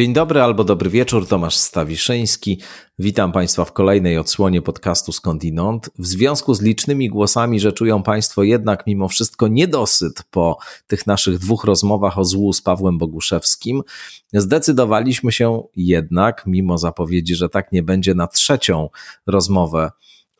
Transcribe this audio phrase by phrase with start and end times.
[0.00, 2.60] Dzień dobry albo dobry wieczór, Tomasz Stawiszyński.
[2.98, 5.90] Witam Państwa w kolejnej odsłonie podcastu Skądinąd.
[5.98, 11.38] W związku z licznymi głosami, że czują Państwo jednak mimo wszystko niedosyt po tych naszych
[11.38, 13.82] dwóch rozmowach o złu z Pawłem Boguszewskim,
[14.32, 18.88] zdecydowaliśmy się jednak, mimo zapowiedzi, że tak nie będzie, na trzecią
[19.26, 19.90] rozmowę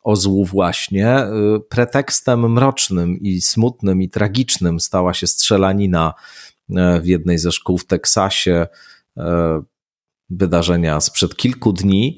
[0.03, 1.27] o złu właśnie.
[1.69, 6.13] Pretekstem mrocznym i smutnym i tragicznym stała się strzelanina
[7.01, 8.90] w jednej ze szkół w Teksasie E,
[10.29, 12.17] wydarzenia sprzed kilku dni.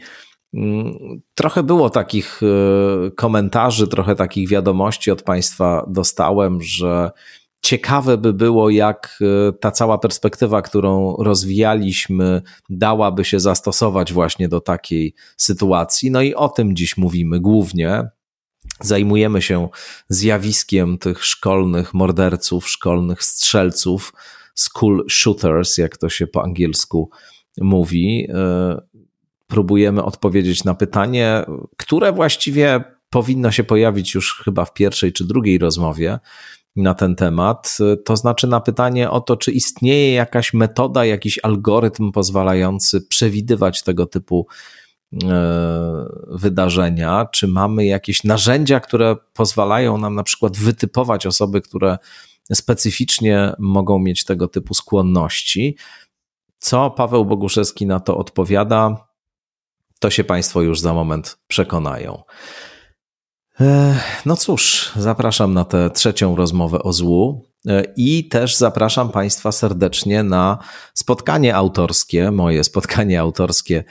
[0.53, 0.93] Mm,
[1.35, 7.11] trochę było takich e, komentarzy, trochę takich wiadomości od Państwa dostałem, że
[7.61, 14.61] ciekawe by było, jak e, ta cała perspektywa, którą rozwijaliśmy, dałaby się zastosować właśnie do
[14.61, 16.11] takiej sytuacji.
[16.11, 18.09] No i o tym dziś mówimy głównie.
[18.79, 19.69] Zajmujemy się
[20.09, 24.13] zjawiskiem tych szkolnych morderców, szkolnych strzelców
[24.53, 27.09] school shooters, jak to się po angielsku
[27.57, 28.27] mówi.
[28.33, 28.81] E,
[29.47, 31.45] próbujemy odpowiedzieć na pytanie,
[31.77, 36.19] które właściwie powinno się pojawić już chyba w pierwszej czy drugiej rozmowie
[36.75, 37.77] na ten temat.
[38.05, 44.05] To znaczy na pytanie o to, czy istnieje jakaś metoda, jakiś algorytm pozwalający przewidywać tego
[44.05, 44.47] typu
[45.23, 51.97] e, wydarzenia, czy mamy jakieś narzędzia, które pozwalają nam na przykład wytypować osoby, które
[52.53, 55.77] specyficznie mogą mieć tego typu skłonności.
[56.59, 59.07] Co Paweł Boguszewski na to odpowiada,
[59.99, 62.23] to się Państwo już za moment przekonają.
[64.25, 67.45] No cóż, zapraszam na tę trzecią rozmowę o złu
[67.97, 70.57] i też zapraszam Państwa serdecznie na
[70.93, 73.83] spotkanie autorskie, moje spotkanie autorskie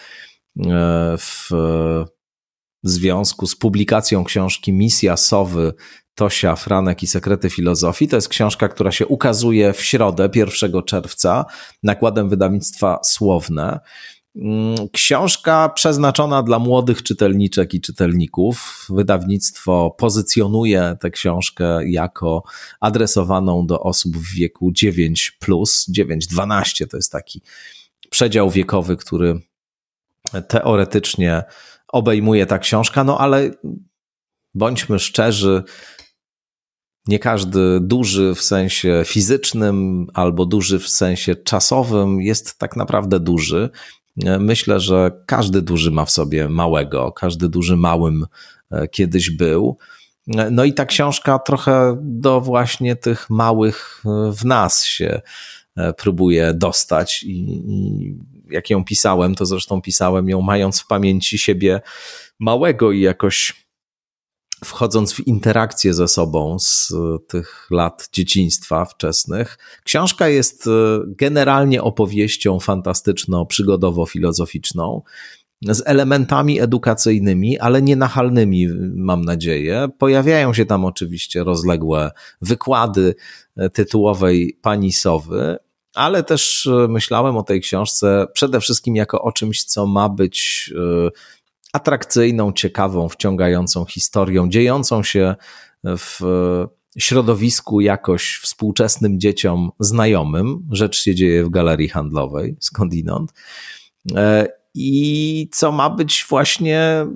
[1.18, 1.50] w
[2.82, 5.72] związku z publikacją książki Misja Sowy
[6.14, 8.08] Tosia, Franek i Sekrety Filozofii.
[8.08, 11.44] To jest książka, która się ukazuje w środę, 1 czerwca,
[11.82, 13.80] nakładem wydawnictwa Słowne.
[14.36, 18.86] Mm, książka przeznaczona dla młodych czytelniczek i czytelników.
[18.88, 22.42] Wydawnictwo pozycjonuje tę książkę jako
[22.80, 25.38] adresowaną do osób w wieku 9,
[25.90, 27.42] 9-12 to jest taki
[28.10, 29.40] przedział wiekowy, który
[30.48, 31.42] teoretycznie
[31.92, 33.50] obejmuje ta książka, no ale
[34.54, 35.62] bądźmy szczerzy,
[37.08, 43.70] nie każdy duży w sensie fizycznym albo duży w sensie czasowym jest tak naprawdę duży.
[44.38, 48.26] Myślę, że każdy duży ma w sobie małego, każdy duży małym
[48.70, 49.76] e, kiedyś był.
[50.50, 55.20] No i ta książka trochę do właśnie tych małych e, w nas się
[55.76, 58.16] e, próbuje dostać i, i
[58.52, 61.80] jak ją pisałem, to zresztą pisałem ją mając w pamięci siebie
[62.38, 63.62] małego i jakoś
[64.64, 66.92] wchodząc w interakcję ze sobą z
[67.28, 69.58] tych lat dzieciństwa wczesnych.
[69.84, 70.70] Książka jest e,
[71.06, 75.00] generalnie opowieścią fantastyczno-przygodowo-filozoficzną
[75.62, 79.88] z elementami edukacyjnymi, ale nie nachalnymi, mam nadzieję.
[79.98, 82.10] Pojawiają się tam oczywiście rozległe
[82.42, 83.14] wykłady
[83.56, 85.58] e, tytułowej pani Sowy,
[85.94, 90.70] ale też myślałem o tej książce przede wszystkim jako o czymś, co ma być
[91.72, 95.34] atrakcyjną, ciekawą, wciągającą historią, dziejącą się
[95.84, 96.20] w
[96.98, 100.68] środowisku jakoś współczesnym dzieciom znajomym.
[100.70, 103.32] Rzecz się dzieje w galerii handlowej, skądinąd.
[104.16, 107.06] E, I co ma być właśnie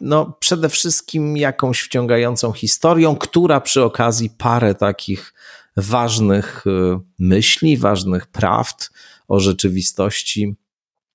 [0.00, 5.34] no, przede wszystkim jakąś wciągającą historią, która przy okazji parę takich
[5.76, 8.90] ważnych e, myśli, ważnych prawd
[9.28, 10.56] o rzeczywistości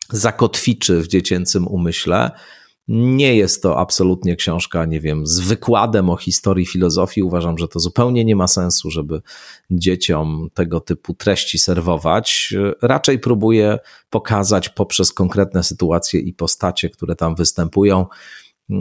[0.10, 2.32] zakotwiczy w dziecięcym umyśle.
[2.88, 7.24] Nie jest to absolutnie książka, nie wiem, z wykładem o historii filozofii.
[7.24, 9.22] Uważam, że to zupełnie nie ma sensu, żeby
[9.72, 12.54] dzieciom tego typu treści serwować.
[12.82, 13.80] Raczej próbuję
[14.10, 18.06] pokazać poprzez konkretne sytuacje i postacie, które tam występują,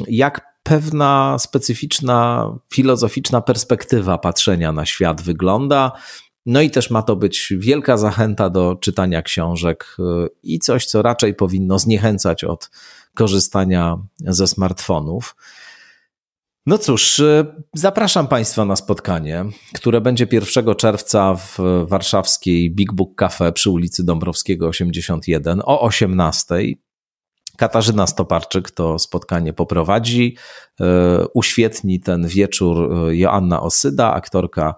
[0.08, 5.92] jak pewna specyficzna, filozoficzna perspektywa patrzenia na świat wygląda.
[6.46, 11.02] No i też ma to być wielka zachęta do czytania książek y, i coś, co
[11.02, 12.70] raczej powinno zniechęcać od
[13.14, 15.36] korzystania ze smartfonów.
[16.66, 19.44] No cóż, y, zapraszam Państwa na spotkanie,
[19.74, 26.54] które będzie 1 czerwca w warszawskiej Big Book Cafe przy ulicy Dąbrowskiego 81 o 18.
[27.56, 30.36] Katarzyna Stoparczyk to spotkanie poprowadzi.
[30.80, 30.84] Y,
[31.34, 34.74] uświetni ten wieczór Joanna Osyda, aktorka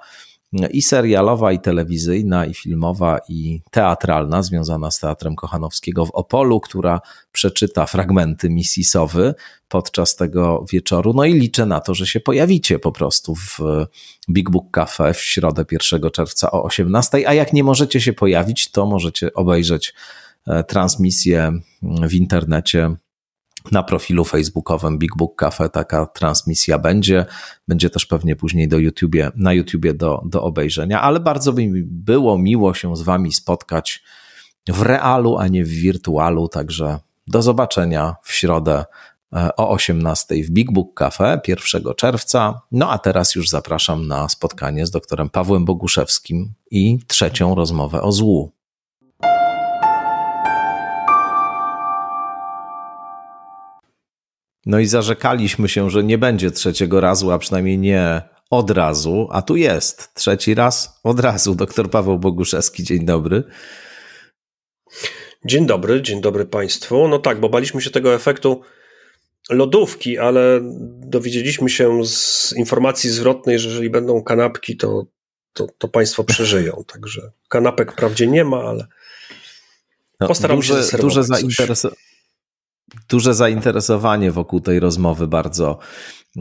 [0.53, 7.01] i serialowa, i telewizyjna, i filmowa, i teatralna, związana z Teatrem Kochanowskiego w Opolu, która
[7.33, 9.35] przeczyta fragmenty misji Sowy
[9.69, 11.13] podczas tego wieczoru.
[11.15, 13.59] No i liczę na to, że się pojawicie po prostu w
[14.31, 17.29] Big Book Cafe w środę 1 czerwca o 18.
[17.29, 19.95] A jak nie możecie się pojawić, to możecie obejrzeć
[20.67, 21.53] transmisję
[21.83, 22.97] w internecie
[23.73, 27.27] na profilu facebookowym Big Book Cafe taka transmisja będzie.
[27.69, 31.83] Będzie też pewnie później do YouTubie, na YouTubie do, do obejrzenia, ale bardzo by mi
[31.83, 34.03] było miło się z Wami spotkać
[34.69, 36.49] w realu, a nie w wirtualu.
[36.49, 38.85] Także do zobaczenia w środę
[39.33, 42.61] e, o 18 w Big Book Cafe 1 czerwca.
[42.73, 48.13] No a teraz już zapraszam na spotkanie z doktorem Pawłem Boguszewskim i trzecią rozmowę o
[48.13, 48.56] złu.
[54.67, 59.43] No i zarzekaliśmy się, że nie będzie trzeciego razu, a przynajmniej nie od razu, a
[59.43, 61.55] tu jest trzeci raz od razu.
[61.55, 63.43] Doktor Paweł Boguszewski, dzień dobry.
[65.45, 67.09] Dzień dobry, dzień dobry Państwu.
[67.09, 68.63] No tak, bo baliśmy się tego efektu
[69.51, 70.61] lodówki, ale
[71.01, 75.07] dowiedzieliśmy się z informacji zwrotnej, że jeżeli będą kanapki, to,
[75.53, 76.85] to, to Państwo przeżyją.
[76.87, 78.87] Także kanapek wprawdzie nie ma, ale
[80.21, 81.25] no, postaram duże, się duże
[83.09, 85.79] duże zainteresowanie wokół tej rozmowy bardzo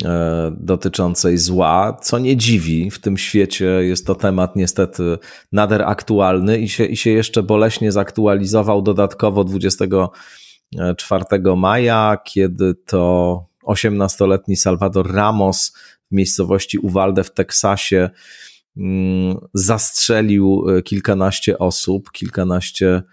[0.06, 2.92] e, dotyczącej zła, co nie dziwi.
[2.92, 5.18] W tym świecie jest to temat niestety
[5.52, 11.26] nader aktualny i się, i się jeszcze boleśnie zaktualizował dodatkowo 24
[11.58, 15.74] maja, kiedy to 18-letni Salvador Ramos
[16.12, 18.10] w miejscowości Uvalde w Teksasie
[18.78, 23.04] mm, zastrzelił e, kilkanaście osób, kilkanaście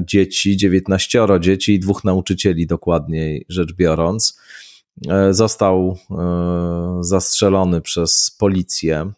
[0.00, 4.40] dzieci, 19 dzieci i dwóch nauczycieli, dokładniej rzecz biorąc.
[5.08, 9.12] E, został e, zastrzelony przez policję,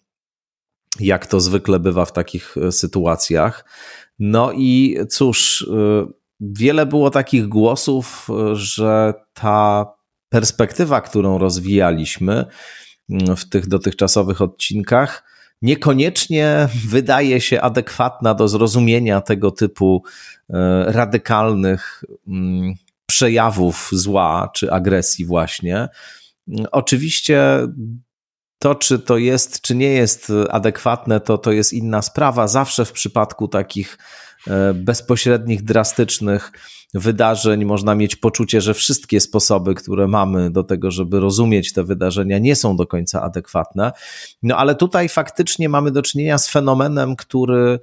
[1.01, 3.65] jak to zwykle bywa w takich sytuacjach.
[4.19, 5.67] No i cóż,
[6.41, 9.87] wiele było takich głosów, że ta
[10.29, 12.45] perspektywa, którą rozwijaliśmy
[13.37, 15.23] w tych dotychczasowych odcinkach,
[15.63, 20.03] niekoniecznie wydaje się adekwatna do zrozumienia tego typu
[20.51, 22.75] e, radykalnych mm,
[23.07, 25.89] przejawów zła czy agresji, właśnie.
[26.73, 27.69] Oczywiście
[28.59, 32.49] to, czy to jest, czy nie jest adekwatne, to, to jest inna sprawa.
[32.49, 33.99] Zawsze w przypadku takich
[34.47, 36.53] e, bezpośrednich, drastycznych
[36.95, 42.39] wydarzeń można mieć poczucie, że wszystkie sposoby, które mamy do tego, żeby rozumieć te wydarzenia,
[42.39, 43.93] nie są do końca adekwatne.
[44.43, 47.79] No ale tutaj faktycznie mamy do czynienia z fenomenem, który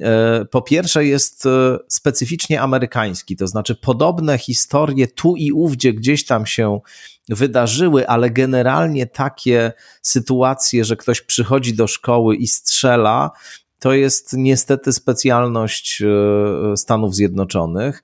[0.00, 6.24] e, po pierwsze jest e, specyficznie amerykański, to znaczy podobne historie tu i ówdzie gdzieś
[6.24, 6.80] tam się
[7.28, 9.72] wydarzyły, ale generalnie takie
[10.02, 13.30] sytuacje, że ktoś przychodzi do szkoły i strzela,
[13.78, 18.02] to jest niestety specjalność e, Stanów Zjednoczonych.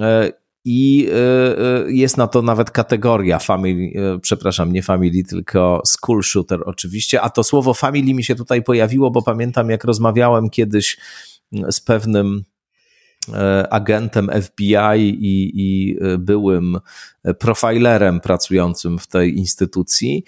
[0.00, 0.32] E,
[0.66, 1.16] I e,
[1.58, 3.92] e, jest na to nawet kategoria family,
[4.22, 7.20] przepraszam, nie family, tylko school shooter oczywiście.
[7.20, 10.96] A to słowo family mi się tutaj pojawiło, bo pamiętam, jak rozmawiałem kiedyś
[11.70, 12.44] z pewnym
[13.70, 16.78] agentem FBI i, i byłym
[17.38, 20.24] profilerem pracującym w tej instytucji.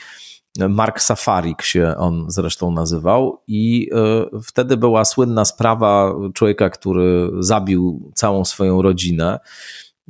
[0.68, 8.12] Mark Safarik się on zresztą nazywał, i e, wtedy była słynna sprawa człowieka, który zabił
[8.14, 9.40] całą swoją rodzinę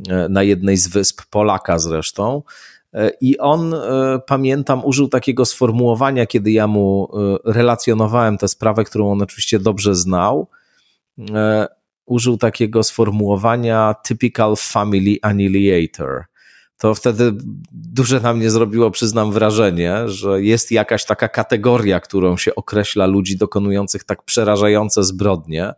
[0.08, 2.42] e, na jednej z wysp, Polaka zresztą.
[2.94, 3.74] E, I on,
[4.26, 7.08] pamiętam, użył takiego sformułowania, kiedy ja mu
[7.44, 10.48] relacjonowałem tę sprawę, którą on oczywiście dobrze znał.
[12.06, 16.24] Użył takiego sformułowania typical family annihilator
[16.78, 17.32] to wtedy
[17.72, 23.36] duże na mnie zrobiło, przyznam, wrażenie, że jest jakaś taka kategoria, którą się określa ludzi
[23.36, 25.72] dokonujących tak przerażające zbrodnie.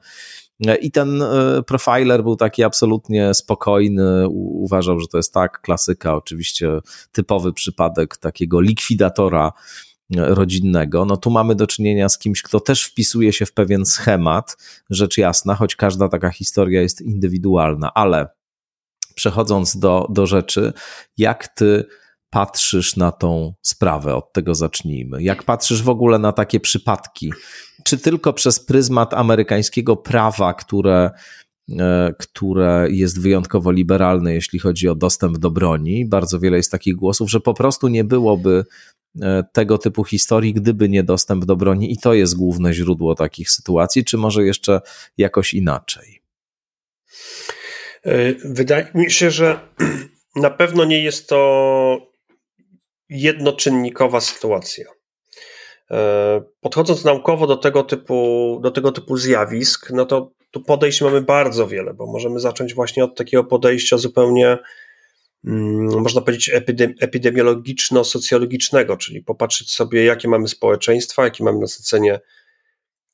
[0.80, 6.78] I ten e, profiler był taki absolutnie spokojny, uważał, że to jest tak, klasyka, oczywiście
[7.12, 9.52] typowy przypadek takiego likwidatora
[10.16, 11.04] e, rodzinnego.
[11.04, 14.56] No tu mamy do czynienia z kimś, kto też wpisuje się w pewien schemat,
[14.90, 18.37] rzecz jasna, choć każda taka historia jest indywidualna, ale
[19.18, 20.72] przechodząc do, do rzeczy,
[21.16, 21.84] jak ty
[22.30, 24.14] patrzysz na tą sprawę?
[24.14, 25.22] Od tego zacznijmy.
[25.22, 27.32] Jak patrzysz w ogóle na takie przypadki?
[27.84, 31.10] Czy tylko przez pryzmat amerykańskiego prawa, które,
[31.78, 36.06] e, które jest wyjątkowo liberalne, jeśli chodzi o dostęp do broni?
[36.06, 38.64] Bardzo wiele jest takich głosów, że po prostu nie byłoby
[39.22, 43.50] e, tego typu historii, gdyby nie dostęp do broni, i to jest główne źródło takich
[43.50, 44.80] sytuacji, czy może jeszcze
[45.16, 46.22] jakoś inaczej?
[48.04, 49.60] E, wydaje mi się, że
[50.36, 51.98] na pewno nie jest to
[53.08, 54.84] jednoczynnikowa sytuacja.
[55.90, 61.20] E, podchodząc naukowo do tego typu, do tego typu zjawisk, no to tu podejść mamy
[61.20, 64.58] bardzo wiele, bo możemy zacząć właśnie od takiego podejścia zupełnie,
[65.44, 66.50] mm, można powiedzieć,
[67.00, 72.20] epidemiologiczno-socjologicznego, czyli popatrzeć sobie, jakie mamy społeczeństwa, jakie mamy nasycenie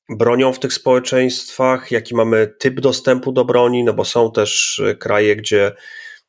[0.08, 5.36] bronią w tych społeczeństwach, jaki mamy typ dostępu do broni, no bo są też kraje,
[5.36, 5.72] gdzie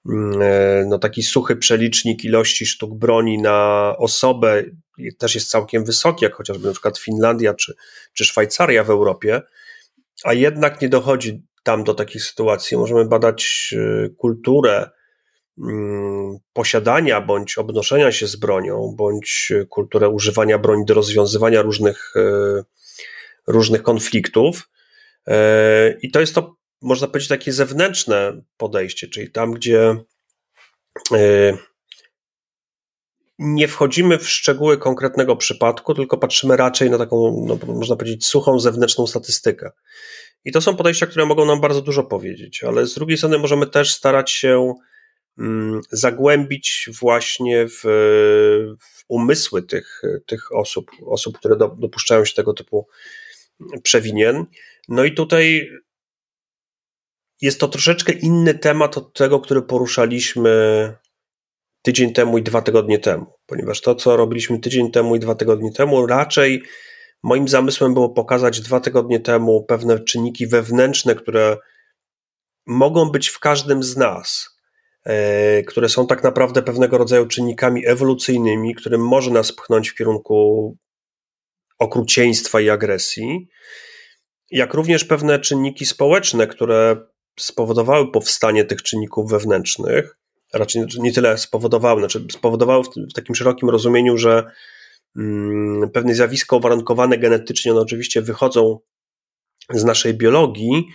[0.10, 4.64] mm, no taki suchy przelicznik ilości sztuk broni na osobę
[5.18, 7.76] też jest całkiem wysoki, jak chociażby na przykład Finlandia czy,
[8.14, 9.42] czy Szwajcaria w Europie,
[10.24, 12.78] a jednak nie dochodzi tam do takich sytuacji.
[12.78, 14.90] Możemy badać y, kulturę
[15.58, 22.64] mm, posiadania bądź obnoszenia się z bronią, bądź kulturę używania broni do rozwiązywania różnych, y,
[23.48, 24.70] różnych konfliktów.
[25.28, 25.34] Y,
[26.02, 29.96] I to jest to, można powiedzieć, takie zewnętrzne podejście, czyli tam, gdzie
[33.40, 38.60] nie wchodzimy w szczegóły konkretnego przypadku, tylko patrzymy raczej na taką, no, można powiedzieć, suchą
[38.60, 39.72] zewnętrzną statystykę.
[40.46, 43.68] I to są podejścia, które mogą nam bardzo dużo powiedzieć, ale z drugiej strony możemy
[43.68, 44.74] też starać się
[45.38, 47.82] mm, zagłębić właśnie w,
[48.80, 52.88] w, umysły tych, tych osób, osób, które do, dopuszczają się tego typu
[53.84, 54.46] przewinien.
[54.90, 55.70] No i tutaj
[57.42, 60.94] jest to troszeczkę inny temat od tego, który poruszaliśmy
[61.82, 65.72] tydzień temu i dwa tygodnie temu, ponieważ to, co robiliśmy tydzień temu i dwa tygodnie
[65.72, 66.64] temu, raczej
[67.24, 71.58] moim zamysłem było pokazać dwa tygodnie temu pewne czynniki wewnętrzne, które
[72.66, 74.50] mogą być w każdym z nas,
[75.06, 80.78] e, które są tak naprawdę pewnego rodzaju czynnikami ewolucyjnymi, którym może nas pchnąć w kierunku
[81.80, 83.48] okrucieństwa i agresji,
[84.52, 86.98] jak również pewne czynniki społeczne, które
[87.40, 90.18] spowodowały powstanie tych czynników wewnętrznych,
[90.54, 94.44] raczej nie tyle spowodowały, znaczy spowodowały w, takim szerokim rozumieniu, że
[95.18, 98.80] mm, pewne zjawiska uwarunkowane genetycznie, one oczywiście wychodzą
[99.74, 100.88] z naszej biologii,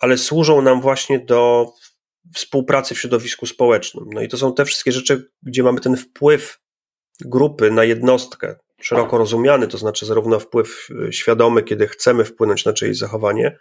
[0.00, 1.72] ale służą nam właśnie do
[2.34, 4.04] współpracy w środowisku społecznym.
[4.12, 6.60] No i to są te wszystkie rzeczy, gdzie mamy ten wpływ
[7.20, 12.98] grupy na jednostkę, szeroko rozumiany, to znaczy zarówno wpływ świadomy, kiedy chcemy wpłynąć na czyjeś
[12.98, 13.58] zachowanie,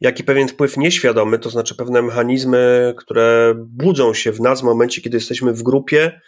[0.00, 4.64] jak i pewien wpływ nieświadomy, to znaczy pewne mechanizmy, które budzą się w nas w
[4.64, 6.20] momencie, kiedy jesteśmy w grupie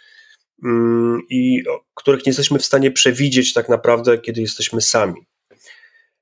[0.63, 1.63] mm, i
[1.95, 5.27] których nie jesteśmy w stanie przewidzieć tak naprawdę, kiedy jesteśmy sami.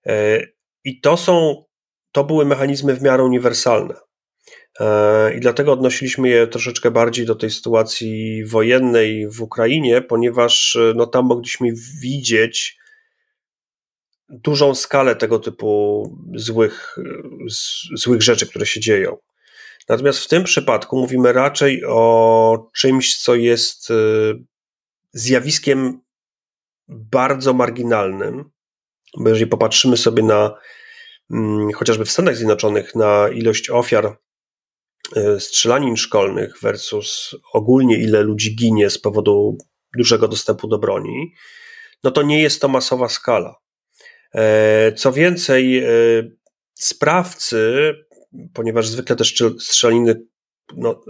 [0.06, 0.42] E,
[0.84, 1.64] I to są,
[2.12, 3.96] to były mechanizmy w miarę uniwersalne.
[4.80, 11.06] E, I dlatego odnosiliśmy je troszeczkę bardziej do tej sytuacji wojennej w Ukrainie, ponieważ no,
[11.06, 11.68] tam mogliśmy
[12.02, 12.78] widzieć,
[14.30, 16.98] dużą skalę tego typu złych,
[17.96, 19.18] złych rzeczy, które się dzieją.
[19.90, 23.94] Natomiast w tym przypadku mówimy raczej o czymś, co jest
[25.14, 26.02] zjawiskiem
[26.88, 28.50] bardzo marginalnym,
[29.18, 30.58] bo jeżeli popatrzymy sobie na
[31.32, 34.18] mm, chociażby w Stanach Zjednoczonych na ilość ofiar
[35.40, 39.58] strzelanin szkolnych versus ogólnie ile ludzi ginie z powodu
[39.98, 41.34] dużego dostępu do broni,
[42.04, 43.56] no to nie jest to masowa skala.
[44.36, 45.88] E, co więcej, e,
[46.74, 47.94] sprawcy,
[48.54, 49.24] ponieważ zwykle te
[49.60, 50.22] strzeliny
[50.78, 51.04] no,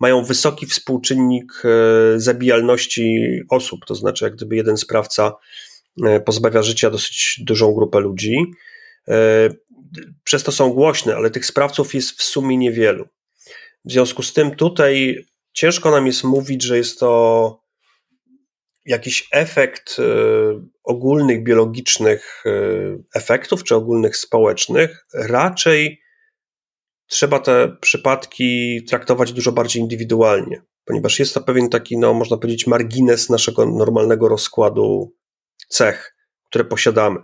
[0.00, 3.18] mają wysoki współczynnik e, zabijalności
[3.50, 5.32] osób, to znaczy, jak gdyby jeden sprawca
[6.24, 8.36] pozbawia życia dosyć dużą grupę ludzi.
[10.24, 13.08] Przez to są głośne, ale tych sprawców jest w sumie niewielu.
[13.84, 17.60] W związku z tym tutaj ciężko nam jest mówić, że jest to
[18.84, 20.02] jakiś efekt e,
[20.84, 22.50] ogólnych biologicznych e,
[23.14, 26.00] efektów, czy ogólnych społecznych, raczej
[27.06, 32.66] trzeba te przypadki traktować dużo bardziej indywidualnie, ponieważ jest to pewien taki, no, można powiedzieć,
[32.66, 35.16] margines naszego normalnego rozkładu
[35.68, 36.16] cech,
[36.48, 37.20] które posiadamy.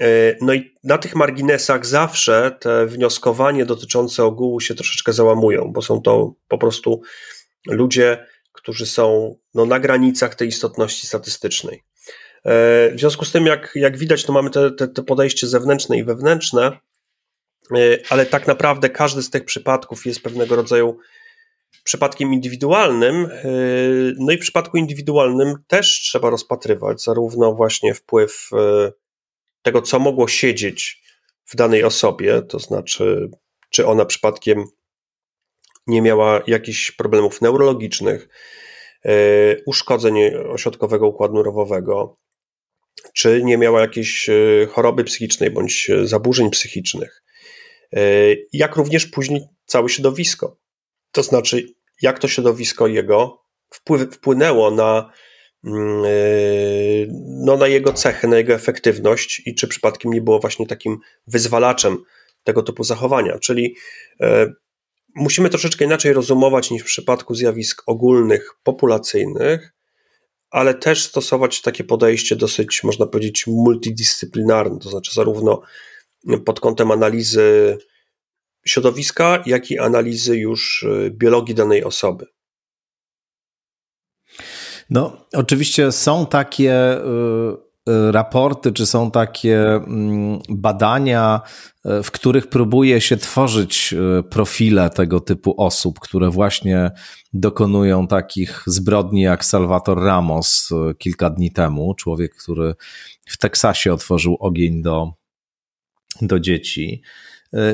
[0.00, 5.82] E, no i na tych marginesach zawsze te wnioskowanie dotyczące ogółu się troszeczkę załamują, bo
[5.82, 7.02] są to po prostu
[7.66, 11.82] ludzie, którzy są no, na granicach tej istotności statystycznej.
[12.44, 15.98] E, w związku z tym, jak, jak widać, to mamy te, te, te podejście zewnętrzne
[15.98, 16.78] i wewnętrzne,
[17.76, 20.98] e, ale tak naprawdę każdy z tych przypadków jest pewnego rodzaju
[21.84, 23.28] przypadkiem indywidualnym.
[24.18, 28.50] No i w przypadku indywidualnym też trzeba rozpatrywać zarówno właśnie wpływ
[29.68, 31.02] tego, co mogło siedzieć
[31.44, 33.30] w danej osobie, to znaczy,
[33.70, 34.64] czy ona przypadkiem
[35.86, 38.28] nie miała jakichś problemów neurologicznych,
[39.04, 39.10] e,
[39.66, 42.16] uszkodzeń ośrodkowego układu nerwowego,
[43.14, 47.22] czy nie miała jakiejś e, choroby psychicznej bądź zaburzeń psychicznych,
[47.92, 48.00] e,
[48.52, 50.56] jak również później całe środowisko.
[51.12, 53.42] To znaczy, jak to środowisko jego
[54.12, 55.12] wpłynęło na,
[55.62, 61.98] no, na jego cechy, na jego efektywność i czy przypadkiem nie było właśnie takim wyzwalaczem
[62.44, 63.38] tego typu zachowania.
[63.38, 63.76] Czyli
[65.14, 69.74] musimy troszeczkę inaczej rozumować niż w przypadku zjawisk ogólnych, populacyjnych,
[70.50, 75.62] ale też stosować takie podejście dosyć, można powiedzieć, multidyscyplinarne, to znaczy zarówno
[76.44, 77.78] pod kątem analizy
[78.66, 82.26] środowiska, jak i analizy już y, biologii danej osoby.
[84.90, 87.00] No, oczywiście są takie y,
[87.90, 91.40] y, raporty, czy są takie mm, badania,
[92.02, 93.94] w których próbuje się tworzyć
[94.30, 96.90] profile tego typu osób, które właśnie
[97.32, 102.74] dokonują takich zbrodni jak Salvator Ramos kilka dni temu, człowiek, który
[103.26, 105.12] w Teksasie otworzył ogień do,
[106.22, 107.02] do dzieci.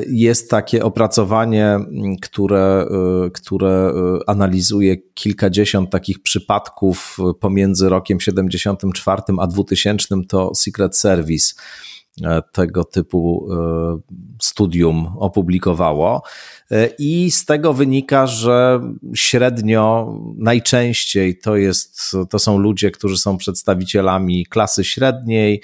[0.07, 1.77] Jest takie opracowanie,
[2.21, 2.87] które,
[3.33, 3.93] które
[4.27, 10.15] analizuje kilkadziesiąt takich przypadków pomiędzy rokiem 74 a 2000.
[10.27, 11.53] To Secret Service
[12.51, 13.47] tego typu
[14.41, 16.21] studium opublikowało.
[16.99, 18.81] I z tego wynika, że
[19.15, 25.61] średnio najczęściej to, jest, to są ludzie, którzy są przedstawicielami klasy średniej,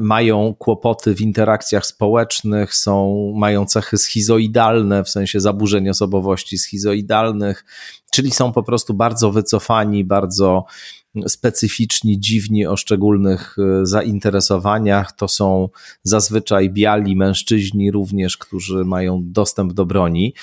[0.00, 7.64] mają kłopoty w interakcjach społecznych, są, mają cechy schizoidalne, w sensie zaburzeń osobowości schizoidalnych,
[8.12, 10.64] czyli są po prostu bardzo wycofani, bardzo
[11.28, 15.12] specyficzni, dziwni o szczególnych e, zainteresowaniach.
[15.12, 15.68] To są
[16.02, 20.34] zazwyczaj biali mężczyźni również, którzy mają dostęp do broni.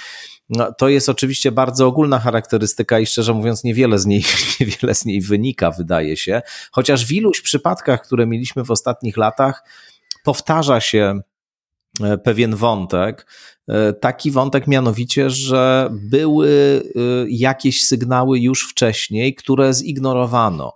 [0.57, 4.23] No, to jest oczywiście bardzo ogólna charakterystyka i szczerze mówiąc niewiele z, niej,
[4.59, 6.41] niewiele z niej wynika, wydaje się.
[6.71, 9.63] Chociaż w iluś przypadkach, które mieliśmy w ostatnich latach,
[10.23, 11.19] powtarza się
[12.03, 13.27] e, pewien wątek.
[13.67, 20.73] E, taki wątek mianowicie, że były e, jakieś sygnały już wcześniej, które zignorowano.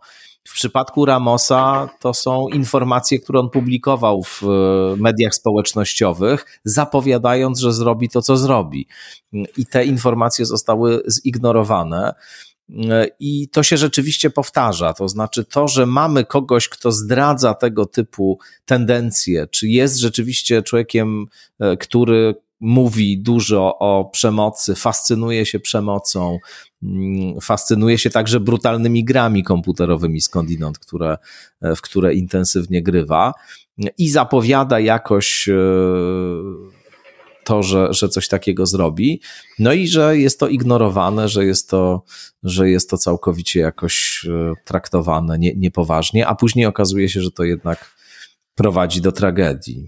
[0.47, 4.47] W przypadku Ramosa to są informacje, które on publikował w e,
[4.97, 8.87] mediach społecznościowych, zapowiadając, że zrobi to, co zrobi.
[9.57, 12.13] I te informacje zostały zignorowane.
[13.19, 14.93] I to się rzeczywiście powtarza.
[14.93, 21.25] To znaczy, to, że mamy kogoś, kto zdradza tego typu tendencje, czy jest rzeczywiście człowiekiem,
[21.59, 26.37] e, który mówi dużo o przemocy, fascynuje się przemocą,
[27.41, 31.17] fascynuje się także brutalnymi grami komputerowymi skądinąd, które,
[31.61, 33.33] e, w które intensywnie grywa
[33.97, 35.53] i zapowiada jakoś e,
[37.43, 39.21] to, że, że coś takiego zrobi,
[39.59, 42.03] no i że jest to ignorowane, że jest to,
[42.43, 47.43] że jest to całkowicie jakoś e, traktowane nie, niepoważnie, a później okazuje się, że to
[47.43, 47.95] jednak
[48.55, 49.87] prowadzi do tragedii.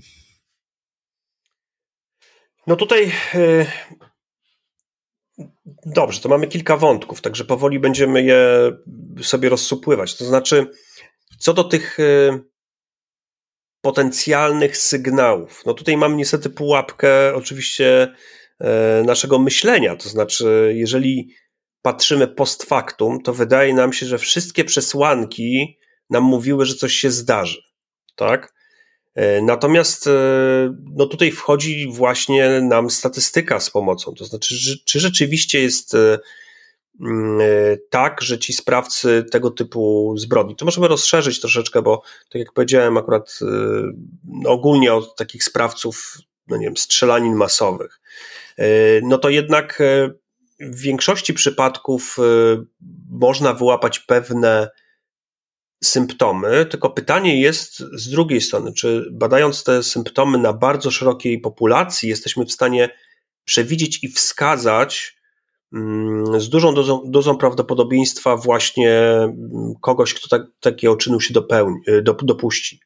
[2.68, 3.12] No tutaj
[5.86, 8.72] dobrze, to mamy kilka wątków, także powoli będziemy je
[9.22, 10.16] sobie rozsupływać.
[10.16, 10.68] To znaczy,
[11.40, 12.40] co do tych e,
[13.82, 18.16] potencjalnych sygnałów, no tutaj mam niestety pułapkę oczywiście
[18.60, 19.96] e, naszego myślenia.
[19.96, 21.34] To znaczy, jeżeli
[21.82, 25.78] patrzymy post factum, to wydaje nam się, że wszystkie przesłanki
[26.10, 27.62] nam mówiły, że coś się zdarzy.
[28.16, 28.59] Tak?
[29.20, 30.12] E, natomiast e,
[30.96, 34.14] no tutaj wchodzi właśnie nam statystyka z pomocą.
[34.14, 34.56] To znaczy,
[34.86, 36.20] czy rzeczywiście jest e,
[37.02, 37.40] mm,
[37.90, 42.98] tak, że ci sprawcy tego typu zbrodni, to możemy rozszerzyć troszeczkę, bo tak jak powiedziałem,
[42.98, 43.40] akurat
[44.46, 48.02] ogólnie od takich sprawców, no nie wiem, strzelanin masowych,
[49.04, 49.80] no to jednak
[50.60, 52.18] w większości przypadków
[53.10, 54.70] można wyłapać pewne
[55.84, 62.10] symptomy, tylko pytanie jest z drugiej strony, czy badając te symptomy na bardzo szerokiej populacji,
[62.10, 62.90] jesteśmy w stanie
[63.44, 65.18] przewidzieć i wskazać
[65.74, 71.78] mm, z dużą dozą, dozą prawdopodobieństwa właśnie mm, kogoś, kto tak, takiego czynu się dopełni,
[71.88, 72.80] y, dopuści.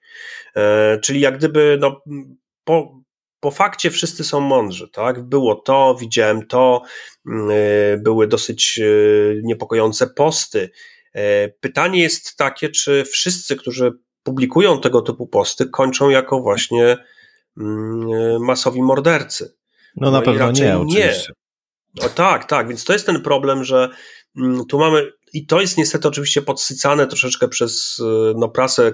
[0.55, 2.01] E, czyli jak gdyby no,
[2.63, 2.99] po,
[3.39, 5.21] po fakcie wszyscy są mądrzy, tak?
[5.21, 6.81] Było to, widziałem to,
[7.27, 8.79] mm, y, były dosyć
[9.43, 10.92] niepokojące posty, E,
[11.59, 13.91] pytanie jest takie, czy wszyscy, którzy
[14.23, 16.97] publikują tego typu posty, kończą jako właśnie
[17.57, 19.55] mm, e, masowi mordercy.
[19.95, 21.33] No, na no pewno nie, oczywiście.
[21.97, 22.03] Nie.
[22.03, 23.89] No tak, tak, więc to jest ten problem, że
[24.37, 28.93] mm, tu mamy, i to jest niestety oczywiście podsycane troszeczkę przez e, no, prasę,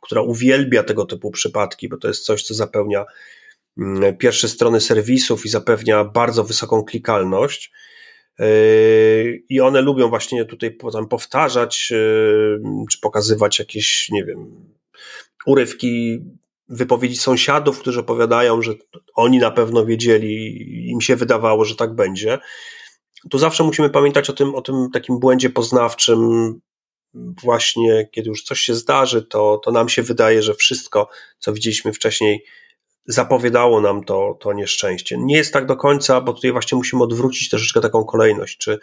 [0.00, 3.04] która uwielbia tego typu przypadki, bo to jest coś, co zapełnia
[3.78, 7.72] mm, pierwsze strony serwisów i zapewnia bardzo wysoką klikalność.
[8.38, 14.50] Yy, I one lubią właśnie tutaj potem powtarzać, yy, czy pokazywać jakieś, nie wiem,
[15.46, 16.20] urywki
[16.68, 18.74] wypowiedzi sąsiadów, którzy opowiadają, że
[19.14, 22.38] oni na pewno wiedzieli, im się wydawało, że tak będzie.
[23.30, 26.52] Tu zawsze musimy pamiętać o tym, o tym takim błędzie poznawczym,
[27.42, 31.92] właśnie kiedy już coś się zdarzy, to, to nam się wydaje, że wszystko, co widzieliśmy
[31.92, 32.44] wcześniej,
[33.08, 35.18] zapowiadało nam to, to nieszczęście.
[35.18, 38.58] Nie jest tak do końca, bo tutaj właśnie musimy odwrócić troszeczkę taką kolejność.
[38.58, 38.78] Czy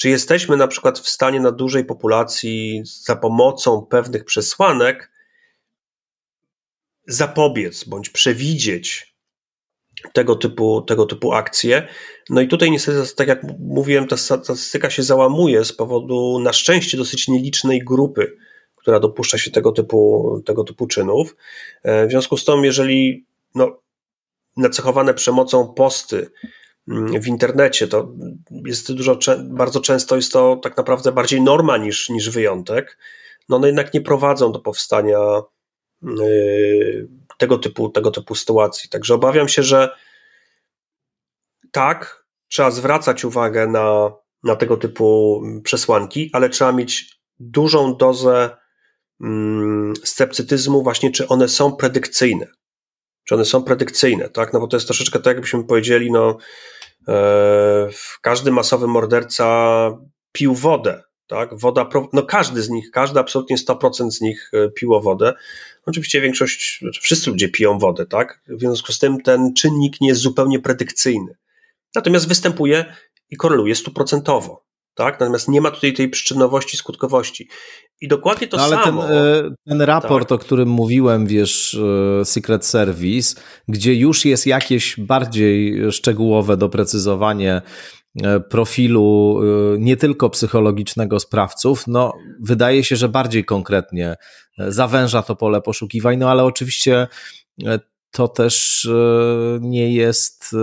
[0.00, 5.10] czy jesteśmy na przykład w stanie na dużej populacji za pomocą pewnych przesłanek
[7.06, 9.14] zapobiec bądź przewidzieć
[10.12, 11.88] tego typu, tego typu akcje.
[12.30, 16.96] No i tutaj niestety, tak jak mówiłem, ta statystyka się załamuje z powodu na szczęście
[16.96, 18.36] dosyć nielicznej grupy,
[18.76, 21.36] która dopuszcza się tego typu, tego typu czynów.
[21.82, 23.80] E, w związku z tym, jeżeli no,
[24.56, 26.30] nacechowane przemocą posty
[26.88, 28.12] mm, w internecie, to
[28.66, 32.98] jest dużo, bardzo często jest to tak naprawdę bardziej norma niż, niż wyjątek,
[33.48, 35.18] no one jednak nie prowadzą do powstania
[36.02, 37.08] yy,
[37.38, 38.90] tego typu, tego typu sytuacji.
[38.90, 39.96] Także obawiam się, że
[41.72, 48.56] tak, trzeba zwracać uwagę na, na tego typu przesłanki, ale trzeba mieć dużą dozę
[49.20, 52.46] mm, sceptycyzmu, właśnie czy one są predykcyjne.
[53.30, 54.52] Czy one są predykcyjne, tak?
[54.52, 56.38] No bo to jest troszeczkę tak, jakbyśmy powiedzieli, no,
[57.08, 57.88] e,
[58.20, 59.46] każdy masowy morderca
[60.32, 61.58] pił wodę, tak?
[61.58, 65.32] Woda, no każdy z nich, każdy absolutnie 100% z nich e, piło wodę.
[65.86, 68.40] Oczywiście większość, znaczy wszyscy ludzie piją wodę, tak?
[68.48, 71.36] W związku z tym ten czynnik nie jest zupełnie predykcyjny.
[71.94, 72.94] Natomiast występuje
[73.30, 74.64] i koreluje stuprocentowo.
[75.00, 75.20] Tak?
[75.20, 77.48] Natomiast nie ma tutaj tej przyczynowości, skutkowości.
[78.00, 79.02] I dokładnie to no, ale samo.
[79.02, 80.36] Ten, e, ten raport, tak.
[80.36, 81.74] o którym mówiłem, wiesz,
[82.20, 87.62] e, Secret Service, gdzie już jest jakieś bardziej szczegółowe doprecyzowanie
[88.22, 89.40] e, profilu
[89.78, 94.16] nie tylko psychologicznego sprawców, no wydaje się, że bardziej konkretnie
[94.58, 97.06] zawęża to pole poszukiwań, no ale oczywiście
[98.10, 98.88] to też
[99.60, 100.56] nie jest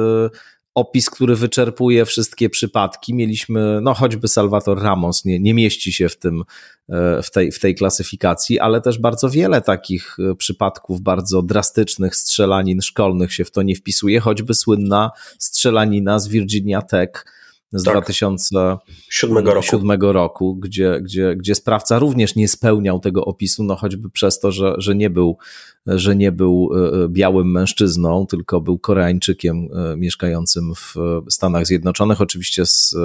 [0.78, 3.13] opis, który wyczerpuje wszystkie przypadki.
[3.13, 6.44] Mieliśmy, no choćby Salvator Ramos nie, nie mieści się w tym,
[6.90, 12.16] e, w tej, w tej klasyfikacji, ale też bardzo wiele takich e, przypadków bardzo drastycznych
[12.16, 17.26] strzelanin szkolnych się w to nie wpisuje, choćby słynna strzelanina z Virginia Tech,
[17.71, 17.93] z tak.
[17.93, 24.39] 2007 roku, roku gdzie, gdzie, gdzie sprawca również nie spełniał tego opisu, no choćby przez
[24.39, 25.38] to, że, że, nie był,
[25.86, 30.95] że nie był e, e, białym mężczyzną, tylko był Koreańczykiem e, mieszkającym w
[31.30, 32.95] Stanach Zjednoczonych, oczywiście z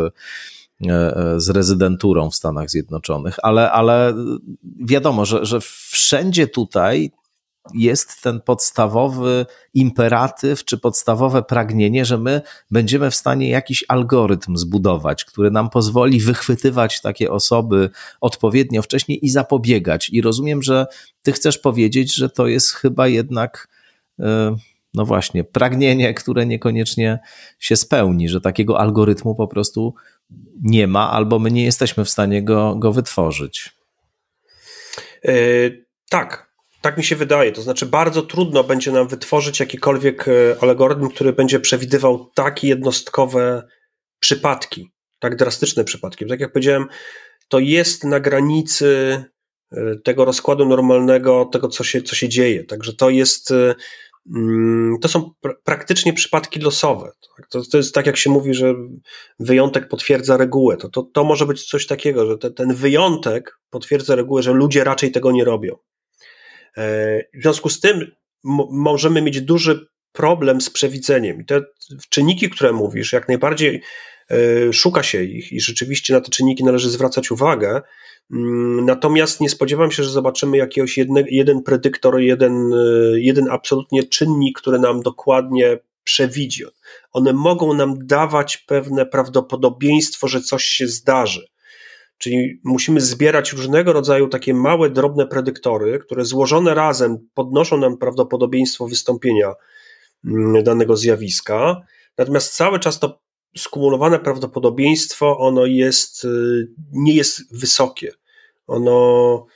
[1.36, 4.14] z rezydenturą w Stanach Zjednoczonych, ale, ale
[4.80, 7.12] wiadomo, że, że wszędzie tutaj
[7.74, 15.24] jest ten podstawowy imperatyw czy podstawowe pragnienie, że my będziemy w stanie jakiś algorytm zbudować,
[15.24, 20.10] który nam pozwoli wychwytywać takie osoby odpowiednio wcześniej i zapobiegać.
[20.10, 20.86] I rozumiem, że
[21.22, 23.68] ty chcesz powiedzieć, że to jest chyba jednak.
[24.20, 24.56] E,
[24.94, 27.18] no właśnie, pragnienie, które niekoniecznie
[27.58, 29.94] się spełni, że takiego algorytmu po prostu
[30.62, 33.70] nie ma, albo my nie jesteśmy w stanie go, go wytworzyć.
[35.24, 36.51] Yy, tak,
[36.82, 37.52] tak mi się wydaje.
[37.52, 43.62] To znaczy, bardzo trudno będzie nam wytworzyć jakikolwiek e, algorytm, który będzie przewidywał takie jednostkowe
[44.20, 46.26] przypadki, tak drastyczne przypadki.
[46.26, 46.86] Tak jak powiedziałem,
[47.48, 49.24] to jest na granicy
[49.72, 52.64] e, tego rozkładu normalnego, tego, co się, co się dzieje.
[52.64, 53.50] Także to jest.
[53.50, 53.74] E,
[54.36, 55.30] mm, to są
[55.64, 57.12] praktycznie przypadki losowe.
[57.36, 57.48] Tak?
[57.48, 58.74] To, to jest tak, jak się mówi, że
[59.40, 60.76] wyjątek potwierdza regułę.
[60.76, 64.84] To, to, to może być coś takiego, że te, ten wyjątek potwierdza regułę, że ludzie
[64.84, 65.76] raczej tego nie robią.
[66.76, 68.12] E, w związku z tym
[68.70, 71.44] możemy mieć duży problem z przewidzeniem.
[71.44, 71.60] Te
[72.08, 73.82] czynniki, które mówisz, jak najbardziej
[74.30, 77.82] e, szuka się ich i rzeczywiście na te czynniki należy zwracać uwagę.
[78.32, 84.02] Mm, natomiast nie spodziewam się, że zobaczymy jakiegoś jedne, jeden predyktor, jeden, e, jeden absolutnie
[84.02, 86.64] czynnik, który nam dokładnie przewidzi.
[87.12, 91.46] One mogą nam dawać pewne prawdopodobieństwo, że coś się zdarzy.
[92.22, 98.88] Czyli musimy zbierać różnego rodzaju takie małe, drobne predyktory, które złożone razem podnoszą nam prawdopodobieństwo
[98.88, 99.52] wystąpienia
[100.24, 101.80] mm, danego zjawiska.
[102.18, 103.20] Natomiast cały czas to
[103.56, 108.12] skumulowane prawdopodobieństwo, ono jest, y, nie jest wysokie.
[108.66, 109.46] Ono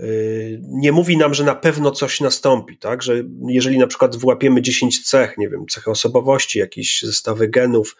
[0.00, 3.02] y, nie mówi nam, że na pewno coś nastąpi, tak?
[3.02, 7.96] Że jeżeli na przykład włapiemy 10 cech, nie wiem, cechy osobowości, jakieś zestawy genów,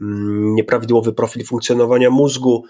[0.00, 2.64] mm, nieprawidłowy profil funkcjonowania mózgu,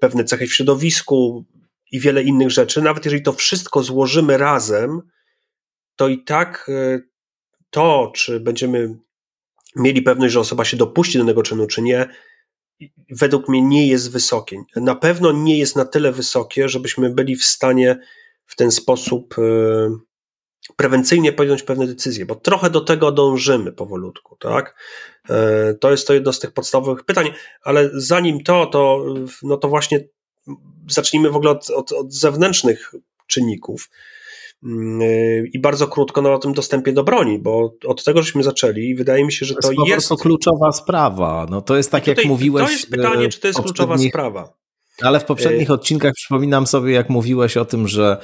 [0.00, 1.44] pewne cechy w środowisku
[1.92, 5.02] i wiele innych rzeczy, nawet jeżeli to wszystko złożymy razem,
[5.96, 7.00] to i tak e,
[7.70, 8.98] to, czy będziemy
[9.76, 12.08] mieli pewność, że osoba się dopuści danego czynu, czy nie,
[13.10, 14.56] według mnie nie jest wysokie.
[14.76, 17.98] Na pewno nie jest na tyle wysokie, żebyśmy byli w stanie
[18.46, 19.42] w ten sposób e,
[20.76, 24.74] prewencyjnie podjąć pewne decyzje, bo trochę do tego dążymy powolutku, tak?
[25.30, 27.30] E, to jest to jedno z tych podstawowych pytań,
[27.62, 29.04] ale zanim to, to,
[29.42, 30.08] no to właśnie
[30.90, 32.94] zacznijmy w ogóle od, od, od zewnętrznych
[33.26, 33.90] czynników.
[34.64, 38.88] mm, i bardzo krótko no, o tym dostępie do broni, bo od tego żeśmy zaczęli
[38.88, 40.08] i wydaje mi się, że to, to jest...
[40.08, 41.46] To kluczowa sprawa.
[41.50, 42.66] No, to jest tak, tutaj, jak mówiłeś...
[42.66, 44.52] To jest pytanie, czy to jest kluczowa sprawa.
[45.02, 48.20] Ale w poprzednich odcinkach przypominam sobie, jak mówiłeś o tym, że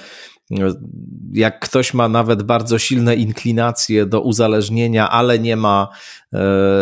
[1.33, 5.88] jak ktoś ma nawet bardzo silne inklinacje do uzależnienia, ale nie ma
[6.33, 6.38] e,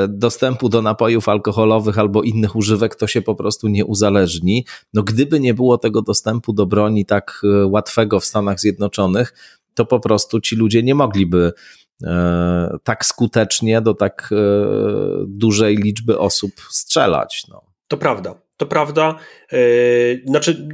[0.09, 4.66] dostępu do napojów alkoholowych albo innych używek, to się po prostu nie uzależni.
[4.94, 9.35] No gdyby nie było tego dostępu do broni tak e, łatwego w Stanach Zjednoczonych,
[9.74, 11.52] to po prostu ci ludzie nie mogliby
[12.04, 14.30] e, tak skutecznie do tak
[15.26, 17.44] dużej liczby osób strzelać.
[17.48, 17.62] No.
[17.88, 19.14] To prawda, to prawda.
[20.26, 20.68] Znaczy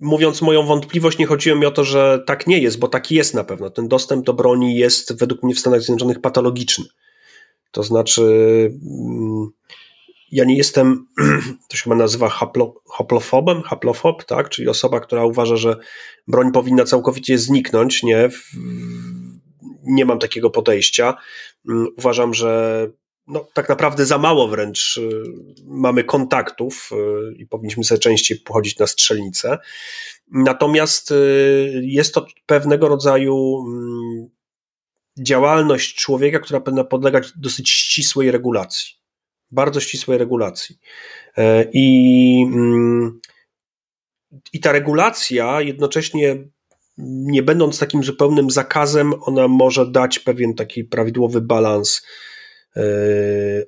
[0.00, 3.34] mówiąc moją wątpliwość, nie chodziło mi o to, że tak nie jest, bo tak jest
[3.34, 3.70] na pewno.
[3.70, 6.84] Ten dostęp do broni jest według mnie w Stanach Zjednoczonych patologiczny.
[7.70, 8.22] To znaczy,
[8.82, 9.48] mm,
[10.32, 11.06] ja nie jestem,
[11.68, 14.48] to się chyba nazywa haplo, haplofobem, haplofob, tak?
[14.48, 15.76] czyli osoba, która uważa, że
[16.28, 18.02] broń powinna całkowicie zniknąć.
[18.02, 18.28] Nie,
[19.82, 21.14] nie mam takiego podejścia.
[21.68, 22.90] Mm, uważam, że
[23.26, 25.22] no, tak naprawdę za mało wręcz y,
[25.64, 29.58] mamy kontaktów y, i powinniśmy sobie częściej pochodzić na strzelnicę.
[30.30, 34.28] Natomiast y, jest to pewnego rodzaju mm,
[35.18, 38.94] działalność człowieka, która powinna podlegać dosyć ścisłej regulacji.
[39.50, 40.78] Bardzo ścisłej regulacji.
[41.36, 43.20] E, I, mm,
[44.52, 46.36] i ta regulacja jednocześnie
[46.98, 52.02] nie będąc takim zupełnym zakazem, ona może dać pewien taki prawidłowy balans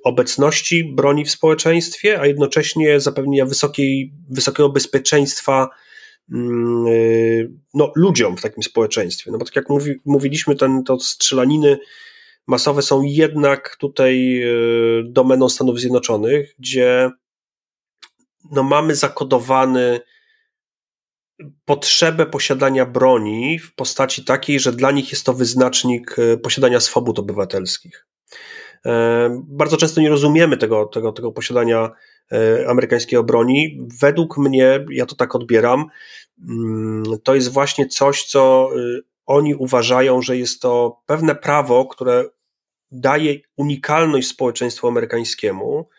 [0.03, 5.69] obecności broni w społeczeństwie, a jednocześnie zapewnienia wysokiej, wysokiego bezpieczeństwa
[6.31, 6.91] mm, e,
[7.73, 9.31] no, ludziom w takim społeczeństwie.
[9.31, 11.77] No bo tak jak mówi, mówiliśmy, ten, to strzelaniny
[12.47, 14.47] masowe są jednak tutaj e,
[15.03, 17.11] domeną Stanów Zjednoczonych, gdzie
[18.51, 19.99] no, mamy zakodowany
[21.65, 28.05] potrzebę posiadania broni w postaci takiej, że dla nich jest to wyznacznik posiadania swobód obywatelskich.
[28.85, 31.91] E, bardzo często nie rozumiemy tego, tego, tego posiadania
[32.31, 33.87] e, amerykańskiej broni.
[34.01, 35.85] Według mnie, ja to tak odbieram,
[36.49, 42.25] mm, to jest właśnie coś, co y, oni uważają, że jest to pewne prawo, które
[42.91, 45.89] daje unikalność społeczeństwu amerykańskiemu,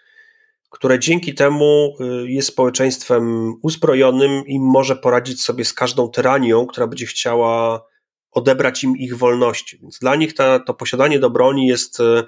[0.70, 7.06] które dzięki temu jest społeczeństwem uzbrojonym i może poradzić sobie z każdą tyranią, która będzie
[7.06, 7.84] chciała
[8.32, 9.78] odebrać im ich wolności.
[9.82, 12.24] Więc dla nich ta, to posiadanie do broni jest E,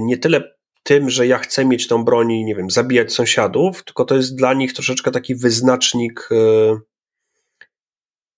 [0.00, 4.04] nie tyle tym, że ja chcę mieć tą broń i nie wiem, zabijać sąsiadów, tylko
[4.04, 6.78] to jest dla nich troszeczkę taki wyznacznik e,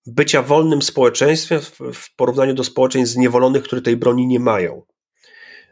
[0.05, 1.61] bycia wolnym społeczeństwem
[1.93, 4.81] w porównaniu do społeczeństw zniewolonych, które tej broni nie mają.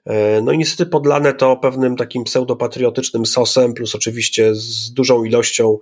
[0.06, 5.78] E, no i niestety podlane to pewnym takim pseudopatriotycznym sosem, plus oczywiście z dużą ilością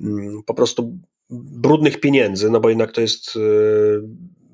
[0.00, 0.98] mm, po prostu
[1.30, 3.38] brudnych pieniędzy, no bo jednak to jest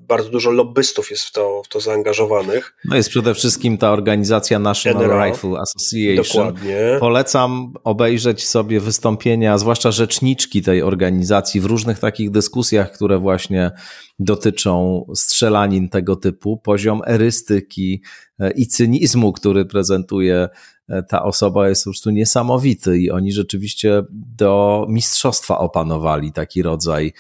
[0.09, 2.77] bardzo dużo lobbystów jest w to, w to zaangażowanych.
[2.85, 5.27] No jest przede wszystkim ta organizacja National NRA.
[5.27, 6.47] Rifle Association.
[6.47, 6.79] Dokładnie.
[7.01, 13.71] Polecam obejrzeć sobie wystąpienia, zwłaszcza rzeczniczki tej organizacji w różnych takich dyskusjach, które właśnie
[14.19, 16.57] dotyczą strzelanin tego typu.
[16.57, 18.03] Poziom erystyki
[18.41, 20.49] e, i cynizmu, który prezentuje
[20.89, 27.13] e, ta osoba jest po prostu niesamowity i oni rzeczywiście do mistrzostwa opanowali taki rodzaj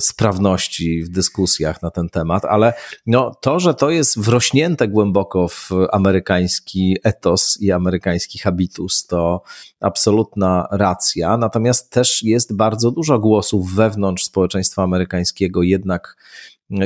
[0.00, 2.72] sprawności w dyskusjach na ten temat, ale
[3.06, 9.42] no, to, że to jest wrośnięte głęboko w amerykański etos i amerykański habitus, to
[9.80, 11.36] absolutna racja.
[11.36, 16.16] Natomiast też jest bardzo dużo głosów wewnątrz społeczeństwa amerykańskiego, jednak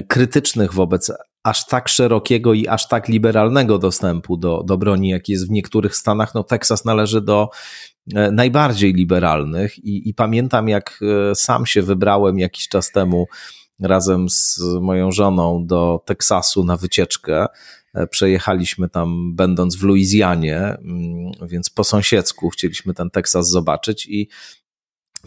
[0.09, 5.49] krytycznych wobec aż tak szerokiego i aż tak liberalnego dostępu do, do broni, jaki jest
[5.49, 6.35] w niektórych stanach.
[6.35, 7.94] No, Teksas należy do E,
[8.33, 13.27] najbardziej liberalnych i, i pamiętam, jak e, sam się wybrałem jakiś czas temu
[13.81, 17.47] razem z moją żoną do Teksasu na wycieczkę.
[17.95, 24.29] E, przejechaliśmy tam, będąc w Luizjanie, mm, więc po sąsiedzku chcieliśmy ten Teksas zobaczyć i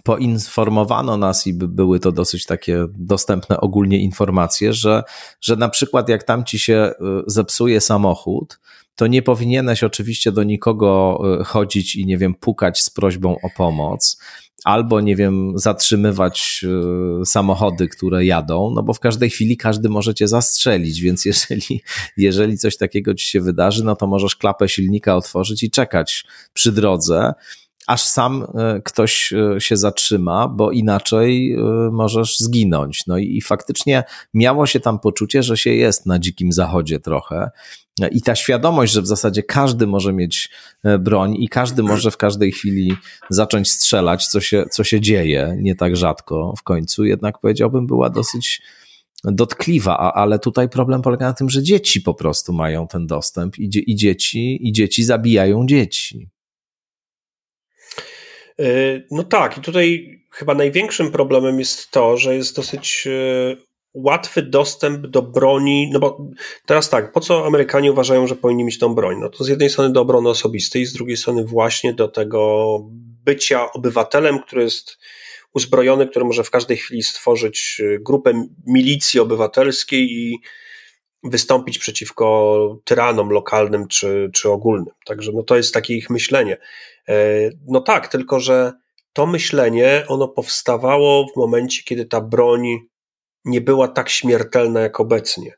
[0.03, 5.03] poinformowano nas i były to dosyć takie dostępne ogólnie informacje, że,
[5.41, 6.91] że na przykład jak tam ci się
[7.27, 8.59] zepsuje samochód,
[8.97, 13.49] to nie powinieneś oczywiście do nikogo e, chodzić i nie wiem, pukać z prośbą o
[13.57, 14.21] pomoc,
[14.63, 16.65] albo nie wiem, zatrzymywać
[17.21, 21.81] e, samochody, które jadą, no bo w każdej chwili każdy może cię zastrzelić, więc jeżeli,
[22.17, 26.71] jeżeli coś takiego ci się wydarzy, no to możesz klapę silnika otworzyć i czekać przy
[26.71, 27.33] drodze
[27.87, 31.57] aż sam e, ktoś się zatrzyma, bo inaczej
[31.91, 33.07] możesz zginąć.
[33.07, 37.49] No i, i faktycznie miało się tam poczucie, że się jest na dzikim zachodzie trochę.
[38.11, 40.49] I ta świadomość, że w zasadzie każdy może mieć
[40.99, 42.93] broń i każdy może w każdej chwili
[43.29, 48.09] zacząć strzelać, co się, co się dzieje nie tak rzadko w końcu, jednak powiedziałbym, była
[48.09, 48.61] dosyć
[49.23, 53.59] dotkliwa, a, ale tutaj problem polega na tym, że dzieci po prostu mają ten dostęp
[53.59, 56.29] i, i dzieci, i dzieci zabijają dzieci.
[58.59, 58.65] E,
[59.11, 63.66] no tak, i tutaj chyba największym problemem jest to, że jest dosyć e,
[64.03, 66.27] łatwy dostęp do broni, no bo
[66.65, 69.17] teraz tak, po co Amerykanie uważają, że powinni mieć tą broń?
[69.19, 72.79] No to z jednej strony do obrony osobistej, z drugiej strony właśnie do tego
[73.25, 74.97] bycia obywatelem, który jest
[75.53, 80.39] uzbrojony, który może w każdej chwili stworzyć e, grupę milicji obywatelskiej i
[81.23, 84.93] wystąpić przeciwko tyranom lokalnym czy, czy ogólnym.
[85.05, 86.57] Także no to jest takie ich myślenie.
[87.09, 87.15] E,
[87.67, 88.73] no tak, tylko że
[89.13, 92.67] to myślenie, ono powstawało w momencie, kiedy ta broń
[93.47, 95.53] nie była tak śmiertelna jak obecnie.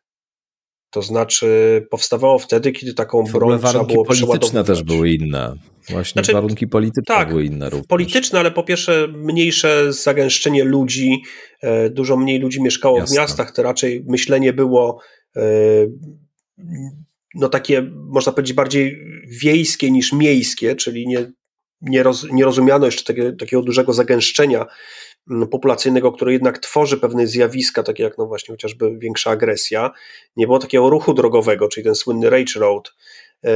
[0.89, 5.55] To znaczy, powstawało wtedy, kiedy taką broń trzeba było polityczne też były inne.
[5.89, 7.87] Właśnie znaczy, warunki polityczne tak, były inne również.
[7.87, 11.21] Polityczne, ale po pierwsze mniejsze zagęszczenie ludzi,
[11.61, 13.15] e, dużo mniej ludzi mieszkało Jasne.
[13.15, 14.99] w miastach, to raczej myślenie było
[15.35, 15.41] e,
[17.35, 21.31] no takie, można powiedzieć, bardziej wiejskie niż miejskie, czyli nie,
[21.81, 24.65] nie, roz, nie rozumiano jeszcze takiego, takiego dużego zagęszczenia
[25.51, 29.91] populacyjnego, które jednak tworzy pewne zjawiska, takie jak no właśnie chociażby większa agresja.
[30.35, 32.93] Nie było takiego ruchu drogowego, czyli ten słynny Rage Road,
[33.43, 33.51] yy,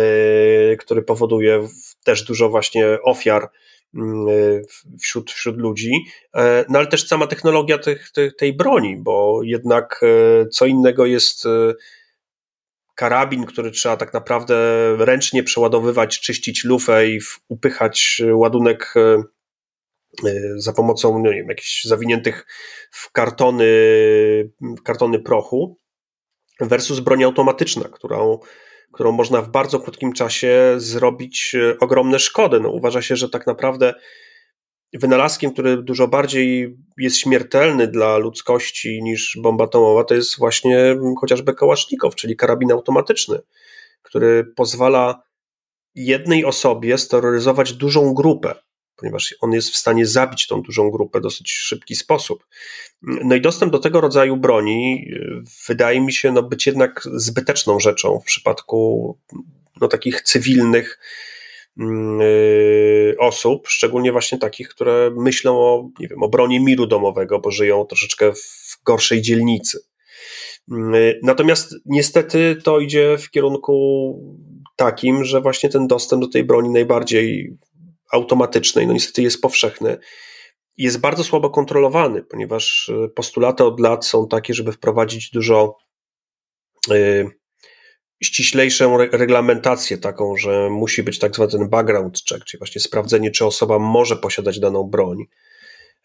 [0.80, 1.68] który powoduje
[2.04, 3.50] też dużo właśnie ofiar
[3.94, 4.62] yy,
[5.02, 5.92] wśród, wśród ludzi,
[6.36, 10.02] yy, no ale też sama technologia tych, tych, tej broni, bo jednak
[10.52, 11.48] co innego jest
[12.96, 14.56] karabin, który trzeba tak naprawdę
[15.00, 19.24] ręcznie przeładowywać, czyścić lufę i upychać ładunek e, e,
[20.56, 22.46] za pomocą nie wiem, jakichś zawiniętych
[22.92, 23.66] w kartony,
[24.84, 25.80] kartony prochu,
[26.60, 28.40] versus broń automatyczna, którą,
[28.94, 32.60] którą można w bardzo krótkim czasie zrobić e, ogromne szkody.
[32.60, 33.94] No, uważa się, że tak naprawdę
[34.94, 41.54] wynalazkiem, który dużo bardziej jest śmiertelny dla ludzkości niż bomba atomowa, to jest właśnie chociażby
[41.54, 43.40] kałasznikow, czyli karabin automatyczny,
[44.02, 45.24] który pozwala
[45.96, 48.56] jednej osobie steroryzować dużą grupę,
[48.96, 52.46] ponieważ on jest w stanie zabić tą dużą grupę w dosyć szybki sposób.
[53.02, 57.80] No i dostęp do tego rodzaju broni y, wydaje mi się no, być jednak zbyteczną
[57.80, 59.18] rzeczą w przypadku
[59.82, 61.00] no, takich cywilnych
[61.78, 67.52] Mm, y, osób, szczególnie właśnie takich, które myślą o, nie wiem, obronie miru domowego, bo
[67.52, 69.80] żyją troszeczkę w gorszej dzielnicy.
[70.72, 74.20] Y, natomiast niestety to idzie w kierunku
[74.76, 77.58] takim, że właśnie ten dostęp do tej broni najbardziej
[78.14, 79.98] automatycznej, no niestety jest powszechny.
[80.78, 85.78] Jest bardzo słabo kontrolowany, ponieważ y, postulaty od lat są takie, żeby wprowadzić dużo
[88.24, 93.80] ściślejszą reglamentację taką, że musi być tak zwany background check, czyli właśnie sprawdzenie, czy osoba
[93.80, 95.18] może posiadać daną broń,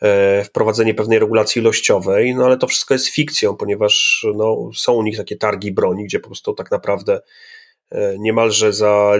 [0.02, 5.02] e, wprowadzenie pewnej regulacji ilościowej, no ale to wszystko jest fikcją, ponieważ no, są u
[5.02, 7.20] nich takie targi broni, gdzie po prostu tak naprawdę
[7.90, 9.14] e, niemalże za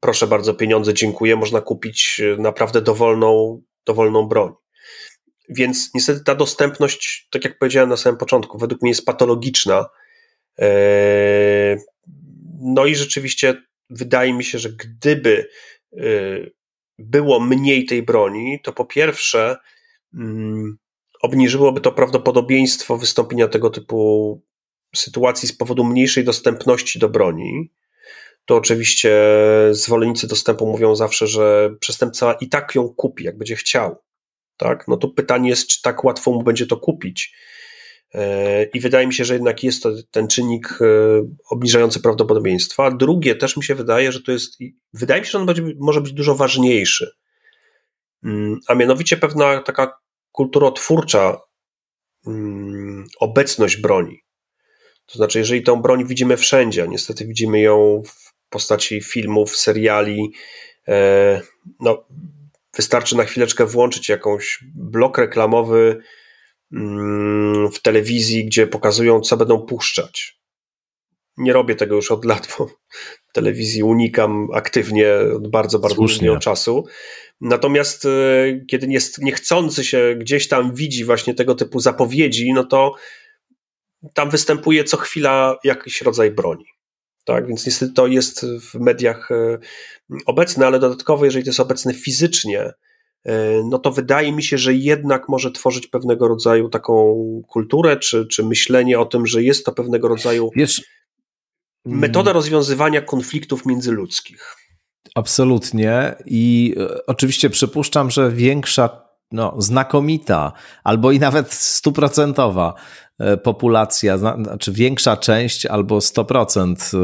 [0.00, 4.52] proszę bardzo pieniądze, dziękuję, można kupić naprawdę dowolną, dowolną broń.
[5.48, 9.86] Więc niestety ta dostępność, tak jak powiedziałem na samym początku, według mnie jest patologiczna.
[10.60, 11.76] E,
[12.60, 15.48] no i rzeczywiście wydaje mi się, że gdyby
[15.92, 16.52] y,
[16.98, 19.56] było mniej tej broni, to po pierwsze
[20.14, 20.78] mm,
[21.22, 24.42] obniżyłoby to prawdopodobieństwo wystąpienia tego typu
[24.96, 27.70] sytuacji z powodu mniejszej dostępności do broni.
[28.50, 29.22] To oczywiście
[29.70, 33.96] zwolennicy dostępu mówią zawsze, że przestępca i tak ją kupi, jak będzie chciał.
[34.56, 34.88] Tak?
[34.88, 37.34] No to pytanie jest, czy tak łatwo mu będzie to kupić.
[38.14, 40.84] E, I wydaje mi się, że jednak jest to ten czynnik e,
[41.50, 42.90] obniżający prawdopodobieństwa.
[42.90, 44.58] Drugie też mi się wydaje, że to jest,
[44.92, 47.10] wydaje mi się, że on będzie, może być dużo ważniejszy.
[48.24, 49.98] Mm, a mianowicie pewna taka
[50.32, 51.40] kulturotwórcza
[52.26, 54.20] mm, obecność broni.
[55.06, 60.32] To znaczy, jeżeli tą broń widzimy wszędzie, niestety widzimy ją w postaci filmów, seriali,
[60.88, 61.40] e,
[61.80, 62.04] no,
[62.76, 66.00] wystarczy na chwileczkę włączyć jakąś blok reklamowy
[66.72, 70.40] Mm, w telewizji, gdzie pokazują, co będą puszczać.
[71.36, 72.70] Nie robię tego już od lat, bo
[73.32, 76.86] telewizji unikam aktywnie od bardzo, bardzo długiego czasu.
[77.40, 78.08] Natomiast e,
[78.68, 78.86] kiedy
[79.18, 82.94] niechcący się gdzieś tam widzi właśnie tego typu zapowiedzi, no to
[84.14, 86.64] tam występuje co chwila jakiś rodzaj broni.
[87.24, 89.58] Tak, więc niestety to jest w mediach e,
[90.26, 92.72] obecne, ale dodatkowo, jeżeli to jest obecne fizycznie,
[93.24, 97.16] e, no to wydaje mi się, że jednak może tworzyć pewnego rodzaju taką
[97.48, 100.82] kulturę, czy, czy myślenie o tym, że jest to pewnego rodzaju Wiesz,
[101.84, 104.56] metoda rozwiązywania konfliktów międzyludzkich.
[105.14, 106.14] Absolutnie.
[106.26, 110.52] I e, oczywiście przypuszczam, że większa, no, znakomita,
[110.84, 112.74] albo i nawet stuprocentowa
[113.18, 116.98] e, populacja, znaczy większa część albo 100% e,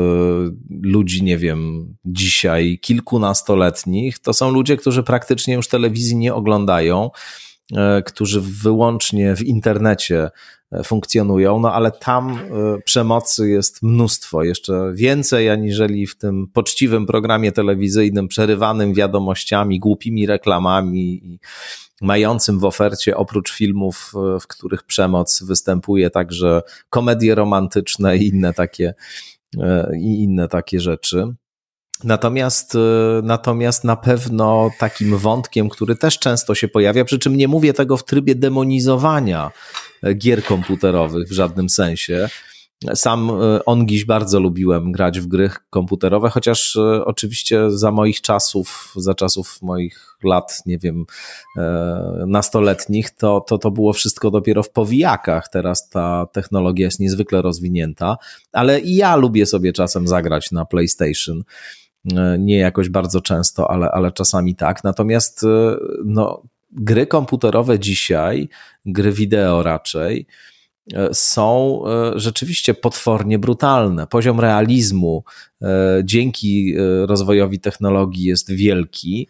[0.83, 7.11] ludzi, nie wiem, dzisiaj kilkunastoletnich, to są ludzie, którzy praktycznie już telewizji nie oglądają,
[8.05, 10.31] którzy wyłącznie w internecie
[10.85, 12.39] funkcjonują, no ale tam e,
[12.85, 21.21] przemocy jest mnóstwo, jeszcze więcej aniżeli w tym poczciwym programie telewizyjnym przerywanym wiadomościami, głupimi reklamami
[21.25, 21.39] i
[22.03, 28.55] mającym w ofercie oprócz filmów, e, w których przemoc występuje, także komedie romantyczne i inne
[28.55, 28.95] takie,
[29.61, 31.35] e, i inne takie rzeczy.
[32.05, 32.79] Natomiast,
[33.23, 37.97] natomiast na pewno takim wątkiem, który też często się pojawia, przy czym nie mówię tego
[37.97, 39.51] w trybie demonizowania
[40.15, 42.29] gier komputerowych w żadnym sensie.
[42.95, 48.93] Sam e, ongiś bardzo lubiłem grać w gry komputerowe, chociaż e, oczywiście za moich czasów,
[48.97, 51.05] za czasów moich lat, nie wiem,
[51.57, 55.49] e, nastoletnich, to, to, to było wszystko dopiero w powijakach.
[55.49, 58.17] Teraz ta technologia jest niezwykle rozwinięta,
[58.53, 61.43] ale i ja lubię sobie czasem zagrać na PlayStation.
[62.39, 64.85] Nie jakoś bardzo często, ale, ale czasami tak.
[64.85, 65.45] Natomiast
[66.05, 68.49] no, gry komputerowe dzisiaj,
[68.85, 70.27] gry wideo raczej,
[71.13, 74.07] są e, rzeczywiście potwornie brutalne.
[74.07, 75.25] Poziom realizmu
[75.63, 75.67] e,
[76.05, 76.75] dzięki
[77.07, 79.29] rozwojowi technologii jest wielki,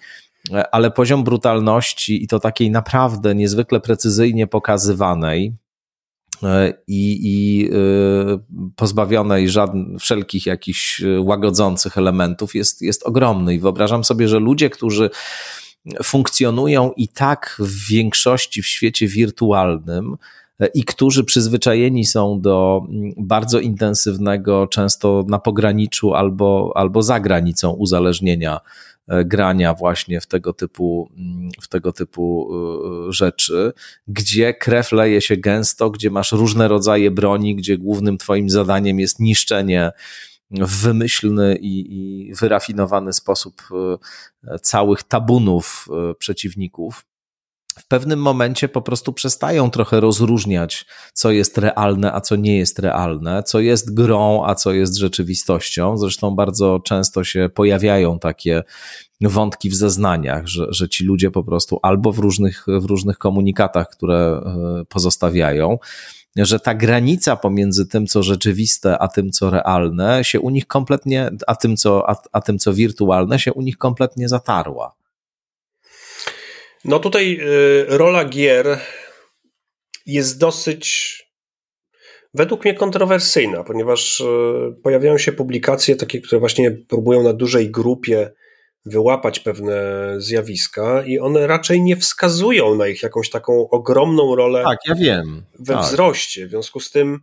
[0.73, 5.53] ale poziom brutalności i to takiej naprawdę niezwykle precyzyjnie pokazywanej,
[6.87, 7.71] i, i
[8.77, 13.55] pozbawionej żadnych, wszelkich jakichś łagodzących elementów jest, jest ogromny.
[13.55, 15.11] I wyobrażam sobie, że ludzie, którzy
[16.03, 20.17] funkcjonują i tak w większości w świecie wirtualnym e,
[20.75, 27.71] i którzy przyzwyczajeni są do mm, bardzo intensywnego, często na pograniczu albo, albo za granicą
[27.71, 28.61] uzależnienia
[29.09, 32.49] e, grania właśnie w tego typu, mm, w tego typu
[33.09, 33.73] e, rzeczy,
[34.09, 39.21] gdzie krew leje się gęsto, gdzie masz różne rodzaje broni, gdzie głównym twoim zadaniem jest
[39.21, 39.93] niszczenie
[40.51, 43.63] w wymyślny i, i wyrafinowany sposób
[44.45, 45.89] e, całych tabunów
[46.19, 47.05] przeciwników
[47.79, 52.79] w pewnym momencie po prostu przestają trochę rozróżniać, co jest realne, a co nie jest
[52.79, 55.99] realne, co jest grą, a co jest rzeczywistością.
[55.99, 58.63] Zresztą bardzo często się pojawiają takie
[59.21, 63.89] wątki w zeznaniach, że, że ci ludzie po prostu albo w różnych, w różnych komunikatach,
[63.89, 65.79] które e, pozostawiają,
[66.37, 71.31] że ta granica pomiędzy tym, co rzeczywiste, a tym, co realne, się u nich kompletnie,
[71.47, 74.95] a tym, co, a, a tym, co wirtualne, się u nich kompletnie zatarła.
[76.87, 78.79] No tutaj y, rola gier
[80.07, 81.17] jest dosyć
[82.35, 84.25] według mnie kontrowersyjna, ponieważ y,
[84.83, 88.33] pojawiają się publikacje takie, które właśnie próbują na dużej grupie
[88.85, 89.81] wyłapać pewne
[90.19, 95.43] zjawiska i one raczej nie wskazują na ich jakąś taką ogromną rolę tak, ja wiem.
[95.59, 95.85] we tak.
[95.85, 96.47] wzroście.
[96.47, 97.21] W związku z tym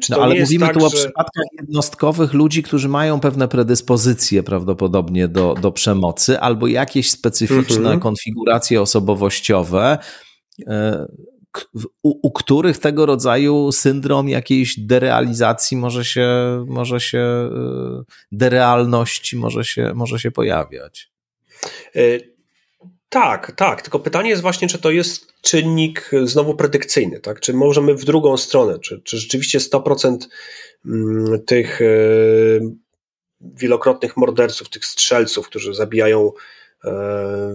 [0.00, 0.96] czy no, ale mówimy tak, tu o że...
[0.96, 8.00] przypadkach jednostkowych ludzi, którzy mają pewne predyspozycje prawdopodobnie do, do przemocy albo jakieś specyficzne mhm.
[8.00, 9.98] konfiguracje osobowościowe,
[10.66, 11.06] e,
[12.02, 16.28] u, u, których tego rodzaju syndrom jakiejś derealizacji może się,
[16.68, 17.50] może się
[18.00, 21.10] y, derealności może się, może się pojawiać.
[23.14, 23.82] Tak, tak.
[23.82, 27.40] Tylko pytanie jest właśnie, czy to jest czynnik znowu predykcyjny, tak?
[27.40, 30.18] Czy możemy w drugą stronę, czy, czy rzeczywiście 100%
[30.86, 32.60] mm, tych y,
[33.40, 36.32] wielokrotnych morderców, tych strzelców, którzy zabijają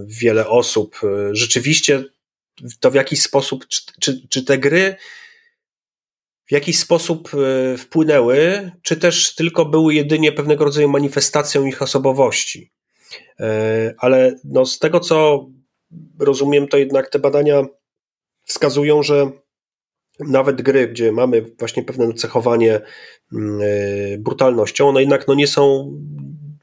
[0.06, 1.00] wiele osób,
[1.32, 2.04] rzeczywiście
[2.80, 4.96] to w jakiś sposób, czy, czy, czy te gry
[6.46, 12.70] w jakiś sposób e, wpłynęły, czy też tylko były jedynie pewnego rodzaju manifestacją ich osobowości.
[13.40, 15.46] E, ale no z tego, co
[16.18, 17.62] rozumiem, to jednak te badania
[18.44, 19.30] wskazują, że
[20.20, 22.80] nawet gry, gdzie mamy właśnie pewne cechowanie
[23.32, 25.92] mm, e, brutalnością, one jednak no nie są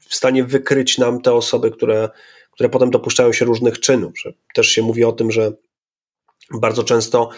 [0.08, 2.08] w stanie wykryć nam te osoby, które,
[2.52, 4.12] które potem dopuszczają się różnych czynów.
[4.20, 5.52] Że też się mówi o tym, że
[6.60, 7.28] bardzo często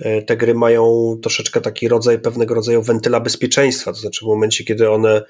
[0.00, 4.64] e, te gry mają troszeczkę taki rodzaj, pewnego rodzaju wentyla bezpieczeństwa, to znaczy w momencie,
[4.64, 5.22] kiedy one,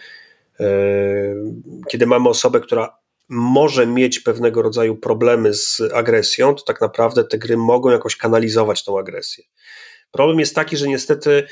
[1.90, 2.97] kiedy mamy osobę, która
[3.28, 8.84] może mieć pewnego rodzaju problemy z agresją, to tak naprawdę te gry mogą jakoś kanalizować
[8.84, 9.44] tą agresję.
[10.10, 11.46] Problem jest taki, że niestety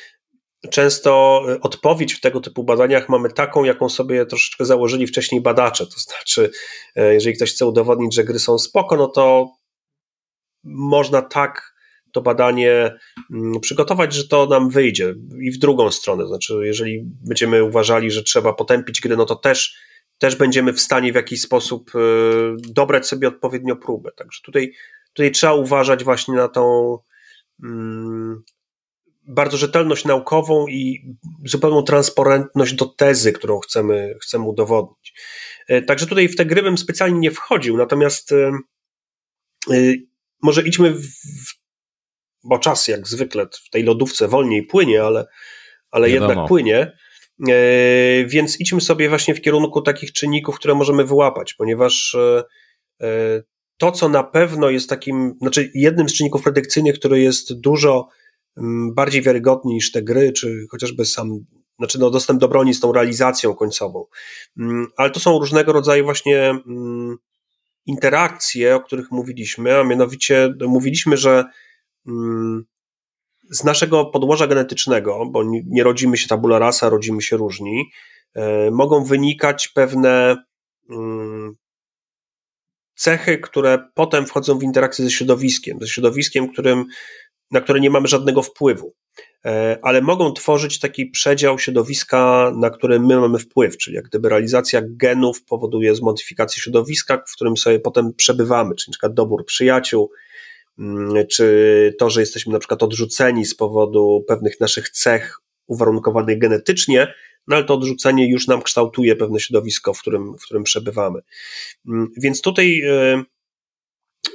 [0.70, 5.86] często odpowiedź w tego typu badaniach mamy taką, jaką sobie troszeczkę założyli wcześniej badacze.
[5.86, 6.50] To znaczy,
[6.96, 9.50] jeżeli ktoś chce udowodnić, że gry są spoko, no to
[10.64, 11.76] można tak
[12.12, 12.98] to badanie
[13.32, 16.26] mm, przygotować, że to nam wyjdzie i w drugą stronę.
[16.26, 19.76] Znaczy, jeżeli będziemy uważali, że trzeba potępić gry, no to też,
[20.18, 21.98] też będziemy w stanie w jakiś sposób y,
[22.68, 24.12] dobrać sobie odpowiednio próbę.
[24.16, 24.72] Także tutaj,
[25.12, 26.98] tutaj trzeba uważać właśnie na tą
[27.62, 28.42] mm,
[29.28, 31.14] bardzo rzetelność naukową i
[31.44, 35.14] zupełną transparentność do tezy, którą chcemy, chcemy udowodnić.
[35.70, 38.52] Y, także tutaj w te gry bym specjalnie nie wchodził, natomiast y,
[40.42, 41.06] może idźmy w
[42.46, 45.26] bo czas jak zwykle w tej lodówce wolniej płynie, ale,
[45.90, 46.96] ale jednak płynie.
[47.48, 52.44] E, więc idźmy sobie właśnie w kierunku takich czynników, które możemy wyłapać, ponieważ e,
[53.02, 53.42] e,
[53.76, 58.08] to, co na pewno jest takim, znaczy jednym z czynników predykcyjnych, który jest dużo
[58.56, 61.44] mm, bardziej wiarygodny niż te gry, czy chociażby sam,
[61.78, 64.04] znaczy no, dostęp do broni z tą realizacją końcową.
[64.58, 67.16] Mm, ale to są różnego rodzaju właśnie mm,
[67.86, 71.44] interakcje, o których mówiliśmy, a mianowicie mówiliśmy, że
[73.50, 77.90] z naszego podłoża genetycznego, bo nie rodzimy się tabula rasa, rodzimy się różni,
[78.34, 80.36] e, mogą wynikać pewne
[80.90, 81.54] mm,
[82.94, 86.84] cechy, które potem wchodzą w interakcję ze środowiskiem, ze środowiskiem, którym,
[87.50, 88.94] na które nie mamy żadnego wpływu,
[89.44, 94.28] e, ale mogą tworzyć taki przedział środowiska, na który my mamy wpływ, czyli jak gdyby
[94.28, 100.10] realizacja genów powoduje zmodyfikację środowiska, w którym sobie potem przebywamy, czyli na przykład dobór przyjaciół,
[101.30, 107.14] czy to, że jesteśmy na przykład odrzuceni z powodu pewnych naszych cech uwarunkowanych genetycznie,
[107.46, 111.20] no ale to odrzucenie już nam kształtuje pewne środowisko, w którym, w którym przebywamy.
[111.88, 113.22] Mm, więc tutaj e,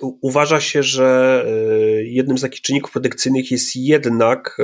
[0.01, 4.63] uważa się, że e, jednym z takich czynników predykcyjnych jest jednak e,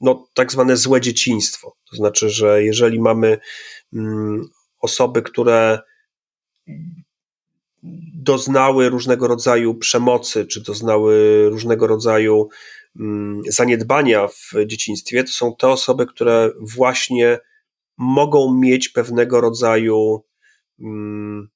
[0.00, 1.76] no, tak zwane złe dzieciństwo.
[1.90, 3.38] To znaczy, że jeżeli mamy
[3.92, 4.48] mm,
[4.80, 5.78] osoby, które
[8.14, 12.48] doznały różnego rodzaju przemocy, czy doznały różnego rodzaju
[13.00, 17.38] mm, zaniedbania w dzieciństwie, to są te osoby, które właśnie
[17.98, 20.24] mogą mieć pewnego rodzaju
[20.80, 21.48] mm,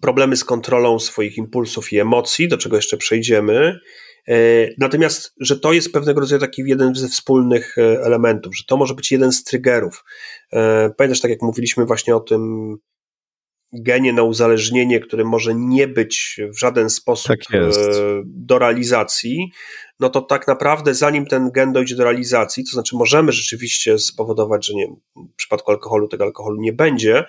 [0.00, 3.80] problemy z kontrolą swoich impulsów i emocji, do czego jeszcze przejdziemy.
[4.28, 4.34] E,
[4.78, 8.94] natomiast, że to jest pewnego rodzaju taki jeden ze wspólnych e, elementów, że to może
[8.94, 10.04] być jeden z triggerów.
[10.52, 12.76] E, pamiętasz, tak jak mówiliśmy właśnie o tym
[13.72, 17.70] genie na uzależnienie, które może nie być w żaden sposób tak e,
[18.24, 19.52] do realizacji,
[20.00, 24.66] no to tak naprawdę zanim ten gen dojdzie do realizacji, to znaczy możemy rzeczywiście spowodować,
[24.66, 27.24] że nie, w przypadku alkoholu tego alkoholu nie będzie,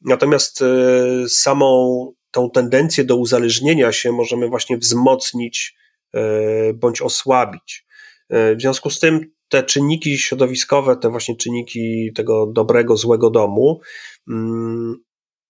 [0.00, 5.76] natomiast e, samą tą tendencję do uzależnienia się możemy właśnie wzmocnić
[6.14, 7.84] e, bądź osłabić.
[8.30, 13.80] W związku z tym te czynniki środowiskowe, te właśnie czynniki tego dobrego, złego domu,
[14.28, 14.96] mm,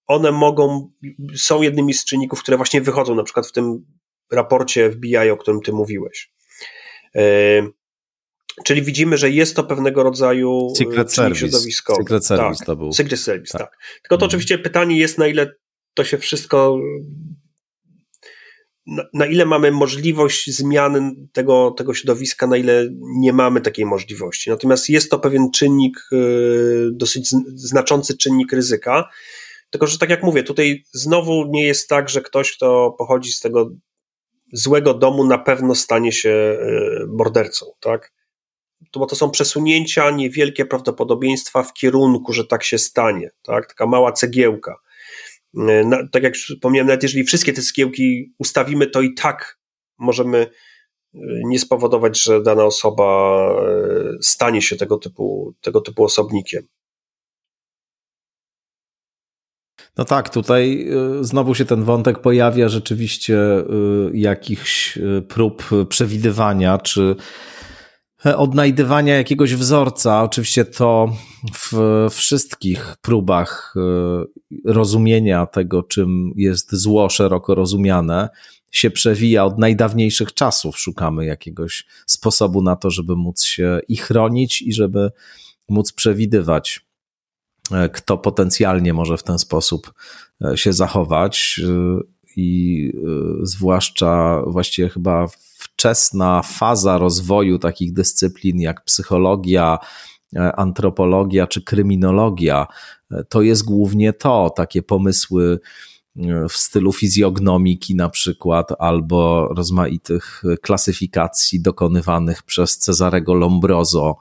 [0.07, 0.90] one mogą,
[1.36, 3.86] są jednymi z czynników, które właśnie wychodzą na przykład w tym
[4.32, 6.32] raporcie FBI, o którym ty mówiłeś.
[7.14, 7.22] E,
[8.64, 11.40] czyli widzimy, że jest to pewnego rodzaju e, Secret Service.
[11.40, 12.02] środowiskowy.
[12.02, 12.92] Secret Service tak, to był.
[12.92, 13.61] Secret Service, tak.
[13.61, 13.78] tak.
[14.02, 14.28] Tylko to mhm.
[14.28, 15.55] oczywiście pytanie jest, na ile
[15.94, 16.78] to się wszystko
[18.86, 24.50] na, na, ile mamy możliwość zmiany tego, tego środowiska, na ile nie mamy takiej możliwości.
[24.50, 26.16] Natomiast jest to pewien czynnik, e,
[26.92, 29.09] dosyć znaczący czynnik ryzyka.
[29.74, 33.40] Tylko, że tak jak mówię, tutaj znowu nie jest tak, że ktoś, kto pochodzi z
[33.40, 33.70] tego
[34.52, 36.58] złego domu, na pewno stanie się e,
[37.08, 38.12] mordercą, tak?
[38.90, 43.66] To, bo to są przesunięcia, niewielkie prawdopodobieństwa w kierunku, że tak się stanie, tak?
[43.68, 44.76] Taka mała cegiełka.
[45.58, 49.58] E, na, tak jak wspomniałem, nawet jeżeli wszystkie te cegiełki ustawimy, to i tak
[49.98, 50.48] możemy e,
[51.44, 53.48] nie spowodować, że dana osoba
[54.22, 56.66] stanie się tego typu, tego typu osobnikiem.
[59.97, 60.88] No tak, tutaj
[61.20, 63.64] y, znowu się ten wątek pojawia rzeczywiście y,
[64.14, 67.16] jakichś y, prób przewidywania czy
[68.26, 70.22] e, odnajdywania jakiegoś wzorca.
[70.22, 71.12] Oczywiście to
[71.55, 73.74] w wszystkich próbach
[74.64, 78.28] rozumienia tego, czym jest zło szeroko rozumiane,
[78.72, 80.78] się przewija od najdawniejszych czasów.
[80.78, 85.11] Szukamy jakiegoś sposobu na to, żeby móc się i chronić, i żeby
[85.68, 86.86] móc przewidywać
[87.92, 89.92] kto potencjalnie może w ten sposób
[90.44, 91.60] e, się zachować.
[91.64, 92.00] E,
[92.36, 92.92] I
[93.42, 95.26] zwłaszcza właściwie chyba
[95.58, 99.78] wczesna faza rozwoju takich dyscyplin jak psychologia,
[100.56, 102.66] antropologia czy kryminologia,
[103.28, 105.60] to jest głównie to, takie pomysły
[106.48, 114.16] w stylu fizjognomiki na przykład, albo rozmaitych klasyfikacji dokonywanych przez Cezarego Lombroso,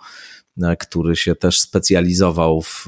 [0.79, 2.87] który się też specjalizował w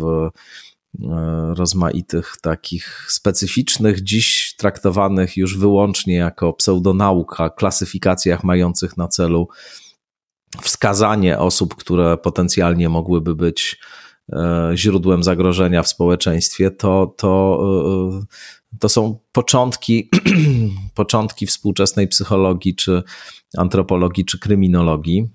[1.53, 9.47] rozmaitych takich specyficznych, dziś traktowanych już wyłącznie jako pseudonauka, klasyfikacjach mających na celu
[10.61, 13.79] wskazanie osób, które potencjalnie mogłyby być
[14.33, 17.59] e, źródłem zagrożenia w społeczeństwie, to, to,
[18.21, 20.09] e, to są początki,
[20.95, 23.03] początki współczesnej psychologii, czy
[23.57, 25.29] antropologii, czy kryminologii.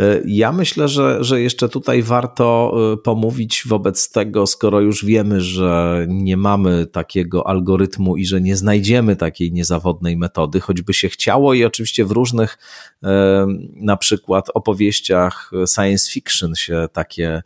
[0.00, 5.40] E, ja myślę, że, że jeszcze tutaj warto e, pomówić wobec tego, skoro już wiemy,
[5.40, 11.54] że nie mamy takiego algorytmu i że nie znajdziemy takiej niezawodnej metody, choćby się chciało
[11.54, 12.58] i oczywiście w różnych
[13.02, 17.42] e, na przykład opowieściach science fiction się takie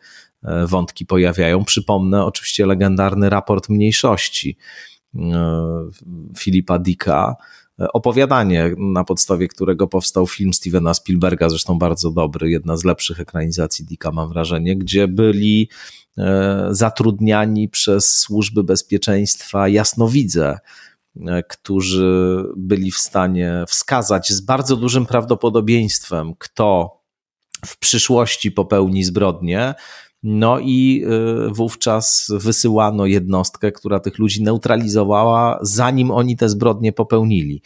[0.66, 1.64] wątki pojawiają.
[1.64, 4.56] Przypomnę oczywiście legendarny raport mniejszości
[6.38, 7.36] Filipa Dicka,
[7.78, 13.84] opowiadanie, na podstawie którego powstał film Stevena Spielberga, zresztą bardzo dobry, jedna z lepszych ekranizacji
[13.84, 15.68] Dicka, mam wrażenie, gdzie byli
[16.18, 20.58] e, zatrudniani przez służby bezpieczeństwa jasnowidze,
[21.26, 27.00] e, którzy byli w stanie wskazać z bardzo dużym prawdopodobieństwem, kto
[27.66, 29.74] w przyszłości popełni zbrodnię,
[30.24, 31.04] no i
[31.48, 37.62] y, wówczas wysyłano jednostkę, która tych ludzi neutralizowała, zanim oni te zbrodnie popełnili.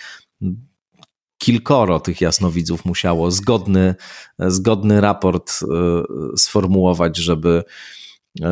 [1.38, 3.94] Kilkoro tych jasnowidzów musiało zgodny,
[4.38, 5.66] zgodny raport y,
[6.36, 7.64] sformułować, żeby,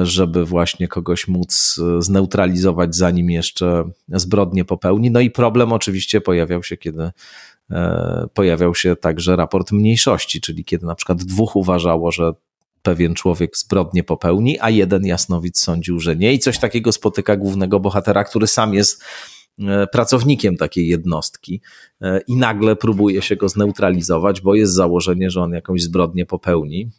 [0.03, 5.11] żeby właśnie kogoś móc zneutralizować, zanim jeszcze zbrodnie popełni.
[5.11, 7.11] No i problem oczywiście pojawiał się, kiedy
[8.35, 12.33] pojawiał się także raport mniejszości, czyli kiedy na przykład dwóch uważało, że
[12.87, 16.33] pewien człowiek zbrodnię popełni, a jeden jasnowic sądził, że nie.
[16.33, 19.05] I coś takiego spotyka głównego bohatera, który sam jest
[19.59, 21.61] e, pracownikiem takiej jednostki
[22.01, 26.91] e, i nagle próbuje się go zneutralizować, bo jest założenie, że on jakąś zbrodnię popełni.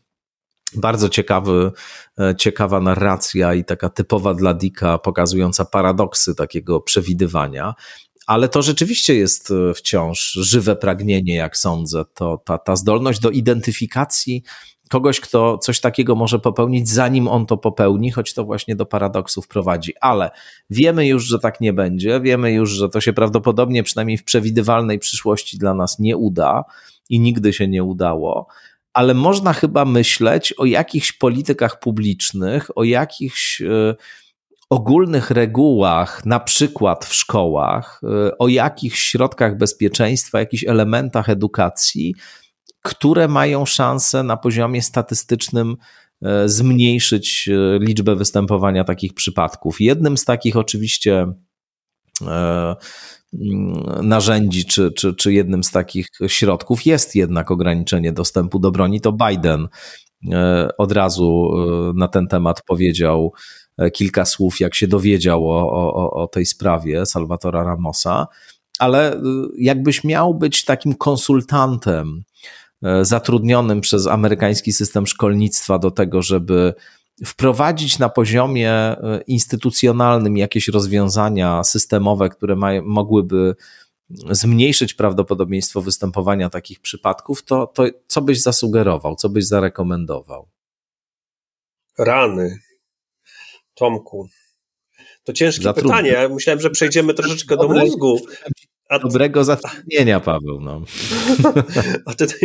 [0.75, 1.71] Bardzo ciekawy,
[2.19, 7.73] e, ciekawa narracja i taka typowa dla Dicka, pokazująca paradoksy takiego przewidywania.
[8.27, 12.03] Ale to rzeczywiście jest wciąż żywe pragnienie, jak sądzę.
[12.13, 14.43] To ta, ta zdolność do identyfikacji
[14.87, 19.47] kogoś, kto coś takiego może popełnić, zanim on to popełni, choć to właśnie do paradoksów
[19.47, 19.93] prowadzi.
[20.01, 20.31] Ale
[20.69, 24.99] wiemy już, że tak nie będzie, wiemy już, że to się prawdopodobnie, przynajmniej w przewidywalnej
[24.99, 26.63] przyszłości, dla nas nie uda
[27.09, 28.47] i nigdy się nie udało.
[28.93, 33.95] Ale można chyba myśleć o jakichś politykach publicznych, o jakichś y,
[34.69, 42.15] ogólnych regułach, na przykład w szkołach, y, o jakichś środkach bezpieczeństwa, jakichś elementach edukacji,
[42.87, 45.77] które mają szansę na poziomie statystycznym
[46.21, 49.81] e, zmniejszyć e, liczbę występowania takich przypadków.
[49.81, 51.27] Jednym z takich oczywiście
[52.27, 52.75] e,
[53.33, 59.01] mm, narzędzi, czy, czy, czy jednym z takich środków jest jednak ograniczenie dostępu do broni,
[59.01, 59.67] to Biden
[60.77, 61.49] od razu
[61.95, 63.33] na ten temat powiedział
[63.93, 68.27] kilka słów, jak się dowiedział o, o, o tej sprawie Salvatora Ramosa,
[68.79, 69.21] ale
[69.57, 72.23] jakbyś miał być takim konsultantem
[73.01, 76.73] zatrudnionym przez amerykański system szkolnictwa do tego, żeby
[77.25, 83.55] wprowadzić na poziomie e, instytucjonalnym jakieś rozwiązania systemowe, które mogłyby
[84.31, 90.47] zmniejszyć prawdopodobieństwo występowania takich przypadków, to, to co byś zasugerował, co byś zarekomendował?
[91.97, 92.59] Rany.
[93.73, 94.29] Tomku.
[95.23, 96.29] To ciężkie pytanie.
[96.29, 98.19] Myślałem, że przejdziemy troszeczkę do mózgu.
[98.89, 100.59] A Dobrego zatrudnienia, Paweł.
[100.61, 100.81] No.
[102.05, 102.39] A tutaj,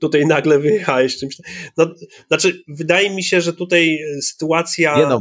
[0.00, 1.36] tutaj nagle wyjechałeś czymś.
[1.76, 1.86] No,
[2.28, 4.96] znaczy, wydaje mi się, że tutaj sytuacja.
[4.96, 5.20] Nie no,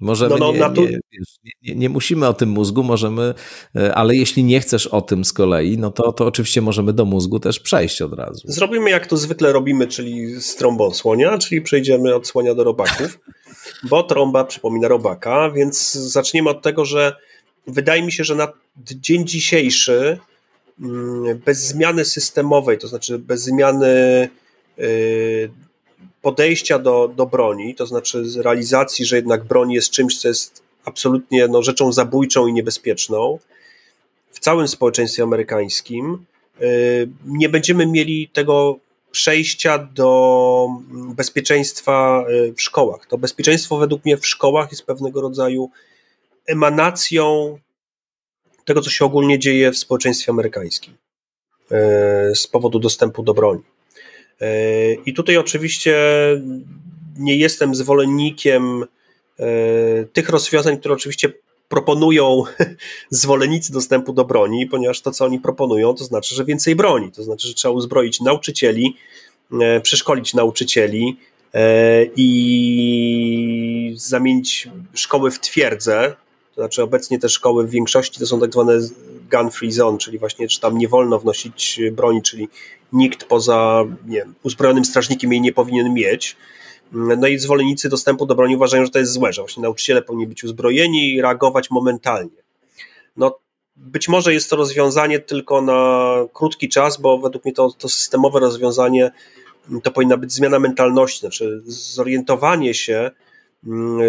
[0.00, 3.34] Możemy, no, no, nie, nie, nie, nie, musimy o tym mózgu, możemy,
[3.76, 7.04] e, ale jeśli nie chcesz o tym z kolei, no to, to oczywiście możemy do
[7.04, 8.40] mózgu też przejść od razu.
[8.44, 13.18] Zrobimy jak to zwykle robimy, czyli z trąbą słonia, czyli przejdziemy od słonia do robaków,
[13.90, 17.16] bo trąba przypomina robaka, więc zaczniemy od tego, że
[17.66, 20.18] wydaje mi się, że na dzień dzisiejszy
[20.80, 24.28] mm, bez zmiany systemowej, to znaczy bez zmiany
[24.78, 25.50] y,
[26.22, 30.62] podejścia do, do broni, to znaczy z realizacji, że jednak broń jest czymś, co jest
[30.84, 33.38] absolutnie no, rzeczą zabójczą i niebezpieczną,
[34.30, 36.24] w całym społeczeństwie amerykańskim
[36.62, 38.78] y, nie będziemy mieli tego
[39.10, 43.06] przejścia do mm, bezpieczeństwa y, w szkołach.
[43.06, 45.70] To bezpieczeństwo według mnie w szkołach jest pewnego rodzaju
[46.46, 47.58] emanacją
[48.64, 50.94] tego, co się ogólnie dzieje w społeczeństwie amerykańskim
[51.70, 53.62] e, z powodu dostępu do broni.
[54.40, 55.96] E, I tutaj oczywiście
[57.18, 58.84] nie jestem zwolennikiem
[59.38, 59.46] e,
[60.12, 61.32] tych rozwiązań, które oczywiście
[61.68, 62.42] proponują
[63.10, 67.22] zwolennicy dostępu do broni, ponieważ to, co oni proponują, to znaczy, że więcej broni, to
[67.22, 68.96] znaczy, że trzeba uzbroić nauczycieli,
[69.82, 71.16] przeszkolić nauczycieli
[72.16, 76.16] i zamienić szkoły w twierdzę,
[76.54, 78.72] to znaczy obecnie te szkoły w większości to są tak zwane
[79.30, 82.48] gun free zone, czyli właśnie, czy tam nie wolno wnosić broni, czyli
[82.92, 86.36] nikt poza nie uzbrojonym strażnikiem jej nie powinien mieć.
[86.92, 90.26] No i zwolennicy dostępu do broni uważają, że to jest złe, że właśnie nauczyciele powinni
[90.26, 92.42] być uzbrojeni i reagować momentalnie.
[93.16, 93.38] No,
[93.76, 98.40] być może jest to rozwiązanie tylko na krótki czas, bo według mnie to, to systemowe
[98.40, 99.10] rozwiązanie
[99.82, 103.10] to powinna być zmiana mentalności, znaczy zorientowanie się,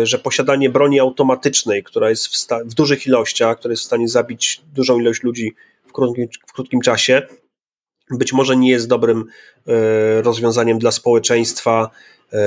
[0.04, 4.62] że posiadanie broni automatycznej, która jest w, w, dużych ilościach, która jest w stanie zabić
[4.74, 5.54] dużą ilość ludzi
[5.88, 7.22] w krótkim, w krótkim czasie,
[8.12, 9.26] być może nie jest dobrym
[9.68, 11.90] e, rozwiązaniem dla społeczeństwa.
[12.34, 12.40] E,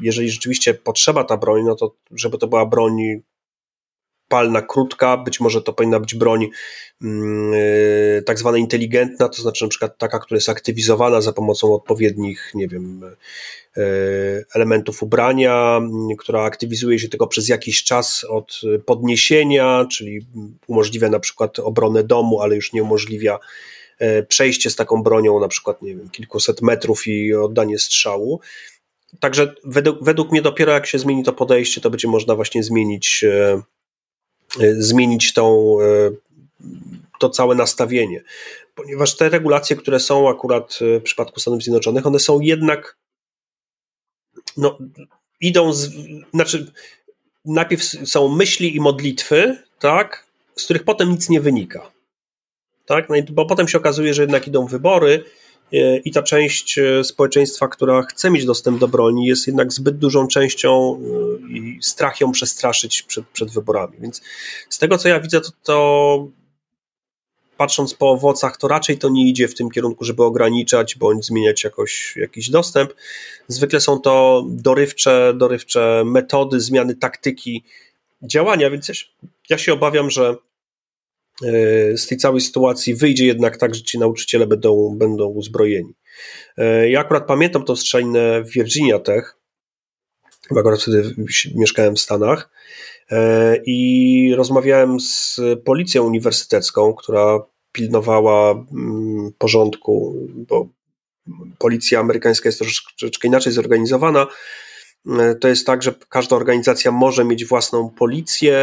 [0.00, 2.96] jeżeli rzeczywiście potrzeba ta broń, no to żeby to była broń
[4.28, 6.48] palna krótka, być może to powinna być broń
[7.02, 12.50] e, tak zwana inteligentna, to znaczy na przykład taka, która jest aktywizowana za pomocą odpowiednich,
[12.54, 13.00] nie wiem,
[13.76, 13.82] e,
[14.54, 15.80] elementów ubrania,
[16.18, 20.26] która aktywizuje się tylko przez jakiś czas od podniesienia, czyli
[20.66, 23.38] umożliwia na przykład obronę domu, ale już nie umożliwia
[23.98, 28.40] e, przejście z taką bronią na przykład, nie wiem, kilkuset metrów i oddanie strzału.
[29.20, 33.24] Także według, według mnie dopiero jak się zmieni to podejście, to będzie można właśnie zmienić
[33.24, 33.62] E,
[34.78, 36.10] zmienić tą, e,
[37.18, 38.22] to całe nastawienie.
[38.74, 42.96] Ponieważ te regulacje, które są akurat e, w przypadku Stanów Zjednoczonych, one są jednak
[44.56, 44.78] no,
[45.40, 45.90] idą z,
[46.34, 46.72] znaczy
[47.44, 50.26] najpierw są myśli i modlitwy, tak,
[50.56, 51.90] z których potem nic nie wynika.
[52.86, 53.08] Tak?
[53.08, 55.24] No bo potem się okazuje, że jednak idą wybory E,
[56.04, 60.28] i ta część e, społeczeństwa, która chce mieć dostęp do broni, jest jednak zbyt dużą
[60.28, 61.00] częścią
[61.48, 63.96] e, i strach ją przestraszyć przed, przed wyborami.
[64.00, 64.22] Więc
[64.68, 66.28] z tego, co ja widzę, to, to
[67.56, 71.64] patrząc po owocach, to raczej to nie idzie w tym kierunku, żeby ograniczać bądź zmieniać
[71.64, 72.92] jakoś, jakiś dostęp.
[73.48, 77.64] Zwykle są to dorywcze, dorywcze metody zmiany taktyki
[78.22, 79.06] działania, więc ja się,
[79.50, 80.47] ja się obawiam, że E,
[81.96, 85.94] z tej całej sytuacji wyjdzie jednak tak, że ci nauczyciele będą, będą uzbrojeni.
[86.56, 89.36] E, ja akurat pamiętam tą strzelinę w Virginia Tech,
[90.50, 91.14] bo akurat wtedy
[91.54, 92.50] mieszkałem w Stanach.
[93.10, 97.38] E, i rozmawiałem z policją uniwersytecką, która
[97.72, 100.68] pilnowała mm, porządku, bo
[101.58, 104.30] policja amerykańska jest troszeczkę inaczej zorganizowana, E,
[105.40, 108.60] to jest tak, że każda organizacja może mieć własną policję,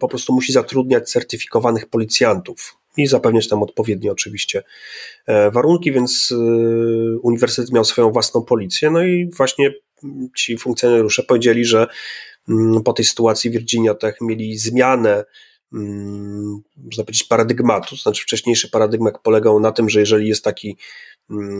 [0.00, 4.62] po prostu musi zatrudniać certyfikowanych policjantów i zapewniać tam odpowiednie oczywiście
[5.26, 6.36] e, warunki, więc e,
[7.22, 8.90] uniwersytet miał swoją własną policję.
[8.90, 9.74] No i właśnie
[10.36, 11.86] ci funkcjonariusze powiedzieli, że
[12.84, 15.24] po tej sytuacji Virginia Tech mieli zmianę
[16.76, 17.90] można powiedzieć, paradygmatu.
[17.90, 20.76] To znaczy, wcześniejszy paradygmat polegał na tym, że jeżeli jest taki Mm,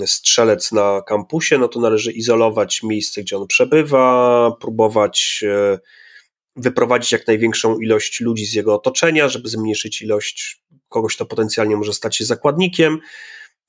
[0.06, 5.78] strzelec na kampusie, no to należy izolować miejsce, gdzie on przebywa, próbować e,
[6.56, 11.92] wyprowadzić jak największą ilość ludzi z jego otoczenia, żeby zmniejszyć ilość kogoś, kto potencjalnie może
[11.92, 12.98] stać się zakładnikiem.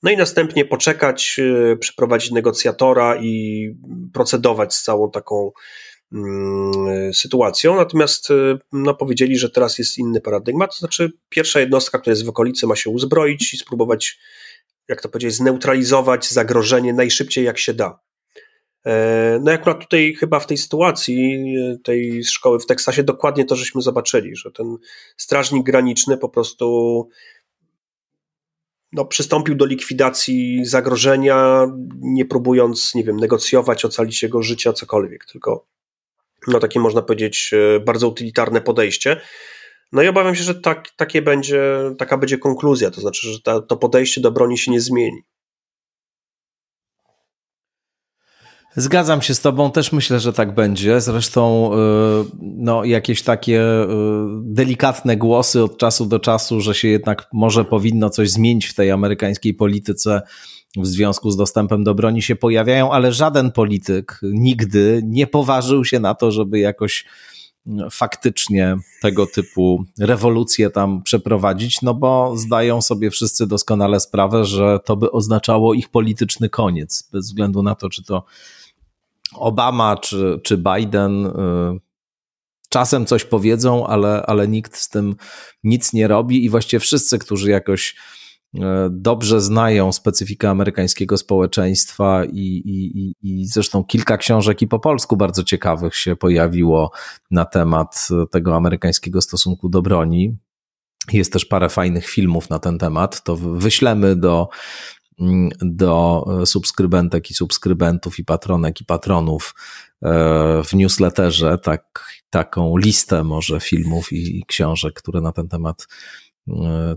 [0.02, 1.40] No i następnie poczekać,
[1.72, 3.68] e, przeprowadzić negocjatora i
[4.12, 5.52] procedować z całą taką
[6.12, 7.76] mm, sytuacją.
[7.76, 12.24] Natomiast e, no, powiedzieli, że teraz jest inny paradygmat, to znaczy pierwsza jednostka, która jest
[12.24, 14.18] w okolicy, ma się uzbroić i spróbować
[14.88, 17.98] jak to powiedzieć, zneutralizować zagrożenie najszybciej jak się da.
[18.86, 23.44] E, no i akurat tutaj chyba w tej sytuacji e, tej szkoły w Teksasie dokładnie
[23.44, 24.76] to żeśmy zobaczyli, że ten
[25.16, 27.08] strażnik graniczny po prostu
[28.92, 31.66] no, przystąpił do likwidacji zagrożenia,
[32.00, 35.66] nie próbując, nie wiem, negocjować, ocalić jego życia, cokolwiek, tylko
[36.48, 39.20] no, takie można powiedzieć e, bardzo utylitarne podejście.
[39.94, 41.62] No i obawiam się, że tak, takie będzie,
[41.98, 45.22] taka będzie konkluzja, to znaczy, że ta, to podejście do broni się nie zmieni.
[48.76, 51.00] Zgadzam się z Tobą, też myślę, że tak będzie.
[51.00, 51.76] Zresztą y,
[52.40, 53.86] no, jakieś takie y,
[54.42, 58.90] delikatne głosy od czasu do czasu, że się jednak może powinno coś zmienić w tej
[58.90, 60.22] amerykańskiej polityce
[60.76, 66.00] w związku z dostępem do broni się pojawiają, ale żaden polityk nigdy nie poważył się
[66.00, 67.04] na to, żeby jakoś
[67.90, 74.96] faktycznie tego typu rewolucje tam przeprowadzić, no bo zdają sobie wszyscy doskonale sprawę, że to
[74.96, 78.24] by oznaczało ich polityczny koniec, bez względu na to, czy to
[79.34, 81.26] Obama, czy, czy Biden.
[81.26, 81.30] Y,
[82.68, 85.16] czasem coś powiedzą, ale, ale nikt z tym
[85.64, 87.96] nic nie robi i właściwie wszyscy, którzy jakoś
[88.90, 95.44] dobrze znają specyfikę amerykańskiego społeczeństwa i, i, i zresztą kilka książek i po polsku bardzo
[95.44, 96.90] ciekawych się pojawiło
[97.30, 100.36] na temat tego amerykańskiego stosunku do broni.
[101.12, 103.22] Jest też parę fajnych filmów na ten temat.
[103.22, 104.48] To wyślemy do,
[105.20, 109.54] mm, do subskrybentek i subskrybentów i patronek i patronów
[110.64, 115.86] w newsletterze tak, taką listę może filmów i książek, które na ten temat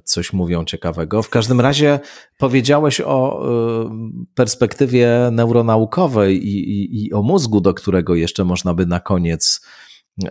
[0.04, 1.24] coś mówią ciekawego.
[1.24, 2.00] W każdym razie
[2.38, 3.46] powiedziałeś o
[4.36, 9.62] perspektywie neuronaukowej i, i, i o mózgu, do którego jeszcze można by na koniec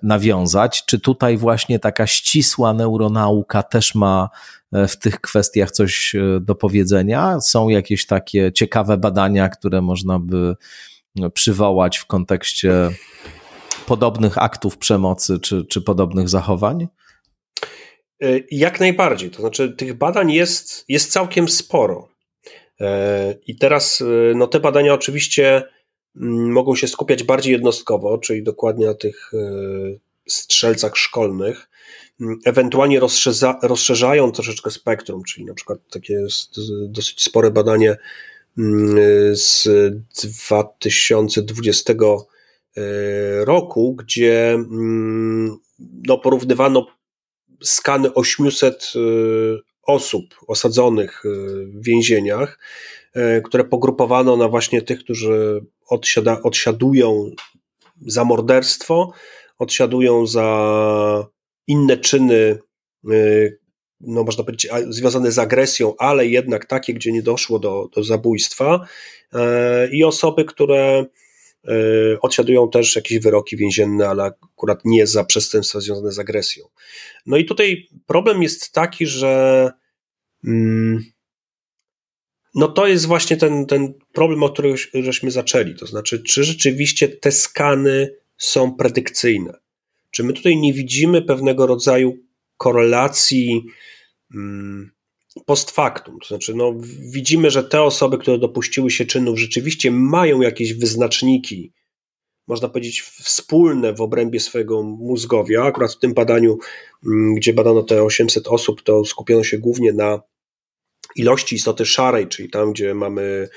[0.03, 0.85] nawiązać.
[0.87, 4.29] Czy tutaj właśnie taka ścisła neuronauka też ma
[4.73, 7.41] e, w tych kwestiach coś e, do powiedzenia?
[7.41, 10.57] Są jakieś takie ciekawe badania, które można by
[11.21, 12.91] e, przywołać w kontekście
[13.87, 16.89] podobnych aktów przemocy czy, czy podobnych zachowań?
[18.51, 19.31] Jak najbardziej.
[19.31, 22.09] To znaczy, tych badań jest, jest całkiem sporo.
[23.47, 24.03] I teraz
[24.35, 25.62] no, te badania oczywiście
[26.21, 29.39] Mm, mogą się skupiać bardziej jednostkowo, czyli dokładnie na tych e,
[30.29, 31.69] strzelcach szkolnych.
[32.21, 36.57] Mm, ewentualnie rozszerza, rozszerzają troszeczkę spektrum, czyli na przykład takie jest
[36.89, 37.97] dosyć spore badanie
[38.59, 38.97] mm,
[39.37, 39.69] z
[40.12, 41.97] 2020 e,
[43.45, 44.59] roku, gdzie
[46.07, 46.87] no, porównywano
[47.63, 48.99] skany 800 e,
[49.83, 51.23] osób osadzonych
[51.75, 52.59] w więzieniach,
[53.45, 57.31] które pogrupowano na właśnie tych, którzy odsiada, odsiadują
[58.07, 59.13] za morderstwo,
[59.59, 61.27] odsiadują za
[61.67, 62.59] inne czyny,
[63.11, 63.59] y,
[64.01, 68.87] no można powiedzieć, związane z agresją, ale jednak takie, gdzie nie doszło do, do zabójstwa,
[69.93, 71.07] i osoby, które
[72.21, 76.64] odsiadują też jakieś wyroki więzienne, ale akurat nie za przestępstwa związane z agresją.
[77.27, 79.73] No i tutaj problem jest taki, że.
[80.45, 81.05] Mm,
[82.55, 85.75] no to jest właśnie ten, ten problem, od którego żeśmy zaczęli.
[85.75, 89.53] To znaczy, czy rzeczywiście te skany są predykcyjne?
[90.11, 92.19] Czy my tutaj nie widzimy pewnego rodzaju
[92.57, 93.64] korelacji
[94.33, 94.91] hmm,
[95.45, 96.18] post factum?
[96.20, 96.74] To znaczy, no,
[97.12, 101.72] widzimy, że te osoby, które dopuściły się czynów, rzeczywiście mają jakieś wyznaczniki,
[102.49, 105.64] można powiedzieć, wspólne w obrębie swojego mózgowia.
[105.64, 106.59] Akurat w tym badaniu,
[107.07, 110.20] mm, gdzie badano te 800 osób, to skupiono się głównie na
[111.16, 113.49] ilości istoty szarej, czyli tam, gdzie mamy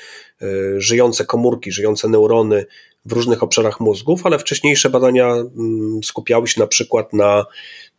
[0.41, 0.45] e,
[0.77, 2.65] żyjące komórki, żyjące neurony
[3.05, 7.45] w różnych obszarach mózgów, ale wcześniejsze badania mm, skupiały się na przykład na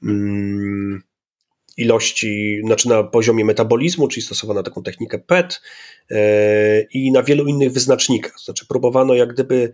[0.02, 1.02] mm,
[1.76, 5.60] ilości, znaczy na poziomie metabolizmu, czyli stosowano taką technikę PET
[6.10, 8.40] e, i na wielu innych wyznacznikach.
[8.44, 9.72] Znaczy próbowano jak gdyby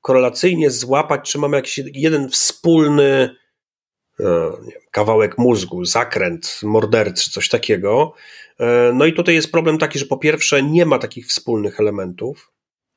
[0.00, 3.36] korelacyjnie złapać, czy mamy jakiś jeden wspólny
[4.20, 4.24] e,
[4.62, 8.14] wiem, kawałek mózgu, zakręt morderczy, coś takiego,
[8.60, 12.52] E, no i tutaj jest problem taki, że po pierwsze nie ma takich wspólnych elementów.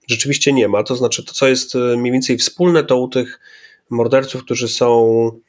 [0.07, 0.83] Rzeczywiście nie ma.
[0.83, 3.39] To znaczy, to co jest mniej więcej wspólne, to u tych
[3.89, 5.41] morderców, którzy są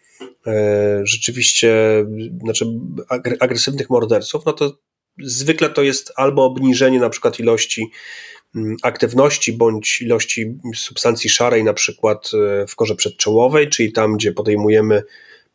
[1.02, 2.04] rzeczywiście,
[2.44, 2.66] znaczy
[3.40, 4.78] agresywnych morderców, no to
[5.22, 7.90] zwykle to jest albo obniżenie na przykład ilości
[8.56, 12.30] mm, aktywności bądź ilości substancji szarej, na przykład
[12.68, 15.02] w korze przedczołowej, czyli tam, gdzie podejmujemy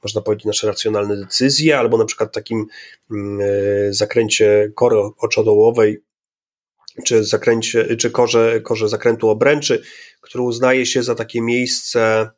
[0.03, 2.65] można powiedzieć, nasze racjonalne decyzje, albo na przykład takim
[3.11, 5.97] mm, e, zakręcie kory oczodołowej,
[7.05, 9.81] czy zakręcie, czy korze, korze zakrętu obręczy,
[10.21, 12.29] które uznaje się za takie miejsce e,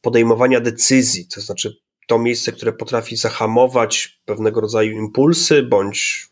[0.00, 1.76] podejmowania decyzji, to znaczy
[2.06, 6.28] to miejsce, które potrafi zahamować pewnego rodzaju impulsy bądź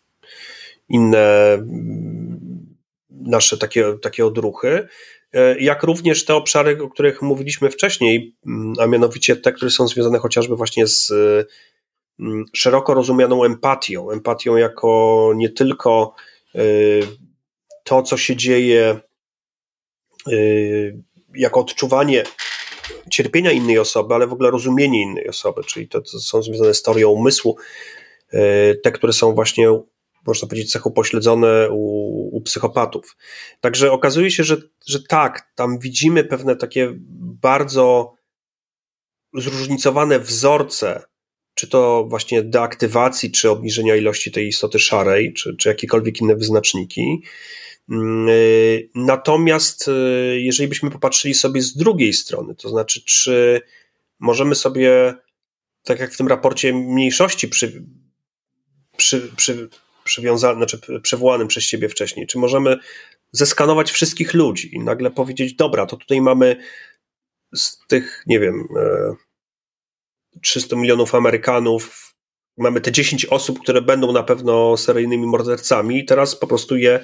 [0.88, 2.76] inne mm,
[3.10, 4.88] nasze takie, takie odruchy.
[5.32, 9.88] E, jak również te obszary, o których mówiliśmy wcześniej, mm, a mianowicie te, które są
[9.88, 11.12] związane chociażby właśnie z
[12.20, 14.10] mm, szeroko rozumianą empatią.
[14.10, 16.14] Empatią jako nie tylko
[16.54, 16.60] e,
[17.84, 19.00] to, co się dzieje,
[20.26, 20.32] e,
[21.34, 22.24] jako odczuwanie
[23.10, 26.82] cierpienia innej osoby, ale w ogóle rozumienie innej osoby, czyli to, co są związane z
[26.82, 27.56] teorią umysłu,
[28.82, 29.68] te, które są właśnie
[30.26, 33.16] można powiedzieć, cechu pośledzone u, u psychopatów.
[33.60, 36.94] Także okazuje się, że, że tak, tam widzimy pewne takie
[37.42, 38.14] bardzo
[39.34, 41.02] zróżnicowane wzorce,
[41.58, 47.22] czy to właśnie deaktywacji, czy obniżenia ilości tej istoty szarej, czy, czy jakiekolwiek inne wyznaczniki.
[47.90, 53.60] Mm, y, natomiast y, jeżeli byśmy popatrzyli sobie z drugiej strony, to znaczy, czy
[54.18, 55.14] możemy sobie,
[55.84, 57.84] tak jak w tym raporcie mniejszości przy,
[58.96, 59.70] przy, przy,
[60.56, 62.26] znaczy przywołanym przez ciebie wcześniej?
[62.26, 62.76] Czy możemy
[63.32, 66.56] zeskanować wszystkich ludzi i nagle powiedzieć, dobra, to tutaj mamy
[67.54, 68.68] z tych, nie wiem,
[70.42, 72.14] 300 e, milionów Amerykanów,
[72.56, 77.00] mamy te 10 osób, które będą na pewno seryjnymi mordercami i teraz po prostu je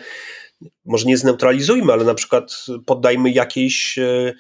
[0.85, 4.35] może nie zneutralizujmy, ale na przykład poddajmy jakiejś e,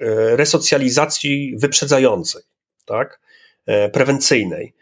[0.00, 2.42] e, resocjalizacji wyprzedzającej,
[2.84, 3.26] tak?
[3.92, 4.74] prewencyjnej.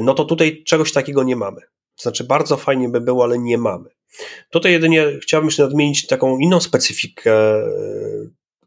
[0.00, 1.60] No to tutaj czegoś takiego nie mamy.
[1.96, 3.90] Znaczy, bardzo fajnie by było, ale nie mamy.
[4.50, 7.32] Tutaj jedynie chciałbym jeszcze nadmienić taką inną specyfikę,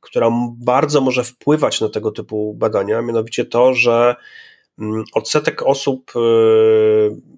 [0.02, 4.16] która bardzo może wpływać na tego typu badania, mianowicie to, że
[4.80, 6.12] mm, odsetek osób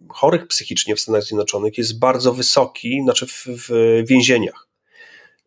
[0.09, 4.67] chorych psychicznie w Stanach Zjednoczonych jest bardzo wysoki, znaczy w, w więzieniach.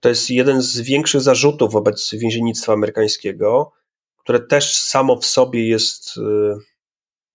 [0.00, 3.72] To jest jeden z większych zarzutów wobec więziennictwa amerykańskiego,
[4.16, 6.20] które też samo w sobie jest, y,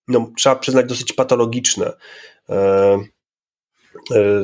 [0.08, 1.94] no, trzeba przyznać, dosyć patologiczne.
[2.50, 2.56] E,
[4.16, 4.44] e,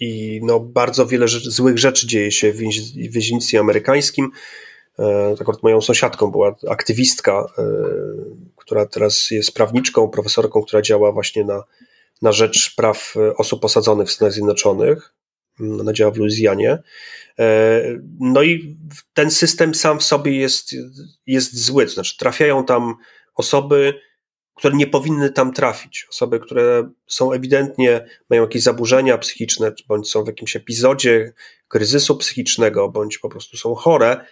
[0.00, 2.56] I no, bardzo wiele rzeczy, złych rzeczy dzieje się w
[3.12, 4.30] więziennictwie amerykańskim.
[5.00, 7.46] E, akurat moją sąsiadką była aktywistka,
[8.56, 11.64] która teraz jest prawniczką, profesorką, która działa właśnie na,
[12.22, 15.14] na rzecz praw osób osadzonych w Stanach Zjednoczonych.
[15.80, 16.78] Ona działa w Luizjanie.
[17.38, 17.82] E,
[18.20, 18.76] no i
[19.14, 20.74] ten system sam w sobie jest,
[21.26, 22.94] jest zły, to znaczy trafiają tam
[23.34, 23.94] osoby,
[24.54, 26.06] które nie powinny tam trafić.
[26.10, 31.32] Osoby, które są ewidentnie, mają jakieś zaburzenia psychiczne, bądź są w jakimś epizodzie
[31.68, 34.26] kryzysu psychicznego, bądź po prostu są chore, mm,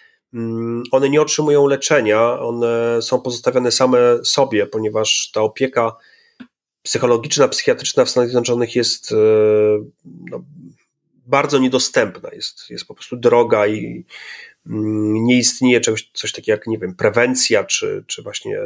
[0.91, 5.97] one nie otrzymują leczenia, one są pozostawione same sobie, ponieważ ta opieka
[6.83, 9.17] psychologiczna, psychiatryczna w Stanach Zjednoczonych jest e,
[10.31, 10.45] no,
[11.27, 14.05] bardzo niedostępna, jest, jest po prostu droga i
[14.67, 18.59] mm, nie istnieje czegoś, coś takiego jak, nie wiem, prewencja, czy, czy właśnie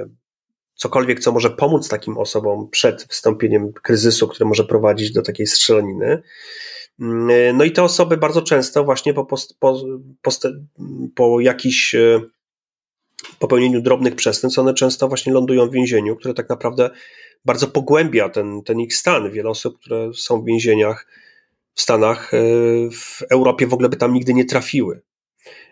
[0.75, 6.23] cokolwiek, co może pomóc takim osobom przed wystąpieniem kryzysu, który może prowadzić do takiej strzelaniny.
[7.01, 9.83] Mm, no i te osoby bardzo często właśnie po, post, po,
[10.23, 10.47] post,
[11.15, 12.21] po e,
[13.39, 16.91] popełnieniu drobnych przestępstw, one często właśnie lądują w więzieniu, które tak naprawdę
[17.45, 19.31] bardzo pogłębia ten, ten ich stan.
[19.31, 21.07] Wiele osób, które są w więzieniach,
[21.75, 22.39] w Stanach, e,
[22.91, 25.03] w Europie w ogóle by tam nigdy nie trafiły.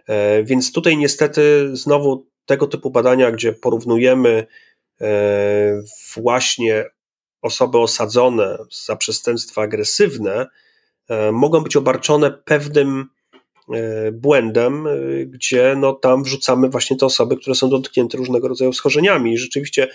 [0.07, 4.47] E, więc tutaj niestety znowu tego typu badania, gdzie porównujemy
[5.01, 5.83] e,
[6.17, 6.85] właśnie
[7.43, 10.47] osoby osadzone za przestępstwa agresywne,
[11.33, 13.07] mogą być obarczone pewnym
[14.13, 14.87] błędem,
[15.27, 19.33] gdzie no tam wrzucamy właśnie te osoby, które są dotknięte różnego rodzaju schorzeniami.
[19.33, 19.89] I rzeczywiście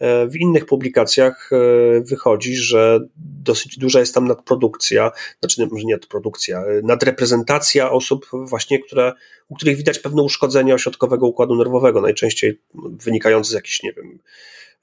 [0.00, 1.56] w innych publikacjach e,
[2.00, 3.00] wychodzi, że
[3.42, 5.10] dosyć duża jest tam nadprodukcja,
[5.40, 9.12] znaczy może nie nadprodukcja, e, nadreprezentacja osób właśnie, które,
[9.48, 14.18] u których widać pewne uszkodzenia ośrodkowego układu nerwowego, najczęściej wynikające z jakichś, nie wiem,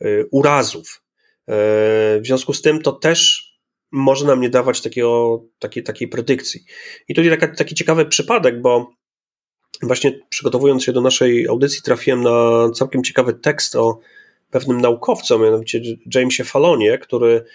[0.02, 1.02] e, urazów.
[1.48, 3.52] W związku z tym to też
[3.96, 6.64] może nam nie dawać takiego, takiej, takiej predykcji.
[7.08, 8.91] I tutaj taki, taki ciekawy przypadek, bo
[9.84, 14.00] właśnie przygotowując się do naszej audycji trafiłem na całkiem ciekawy tekst o
[14.52, 15.82] pewnym naukowcom, mianowicie
[16.16, 17.46] Jamesie Fallonie, który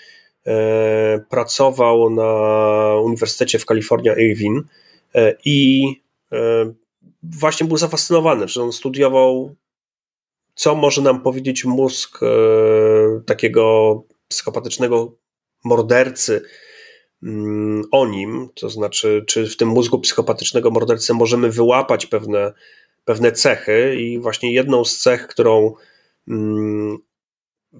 [0.46, 2.32] e, pracował na
[3.04, 4.62] Uniwersytecie w Kalifornii Irvine
[5.14, 5.86] e, i
[6.32, 6.72] e,
[7.22, 9.54] właśnie był zafascynowany, że on studiował,
[10.54, 12.20] co może nam powiedzieć mózg
[13.26, 13.94] takiego
[14.28, 15.12] psychopatycznego
[15.64, 16.42] mordercy
[17.22, 22.52] mm, o nim, to znaczy, czy w tym mózgu psychopatycznego mordercy możemy wyłapać pewne,
[23.04, 25.74] pewne cechy, i właśnie jedną z cech, którą
[26.30, 26.98] Mm,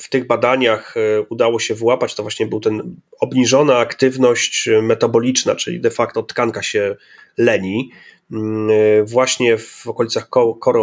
[0.00, 5.80] w tych badaniach e, udało się wyłapać, to właśnie był ten obniżona aktywność metaboliczna, czyli
[5.80, 6.96] de facto tkanka się
[7.38, 7.90] leni,
[8.32, 10.28] mm, e, właśnie w okolicach
[10.60, 10.80] kory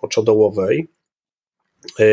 [0.00, 0.88] oczodołowej.
[1.98, 2.04] E,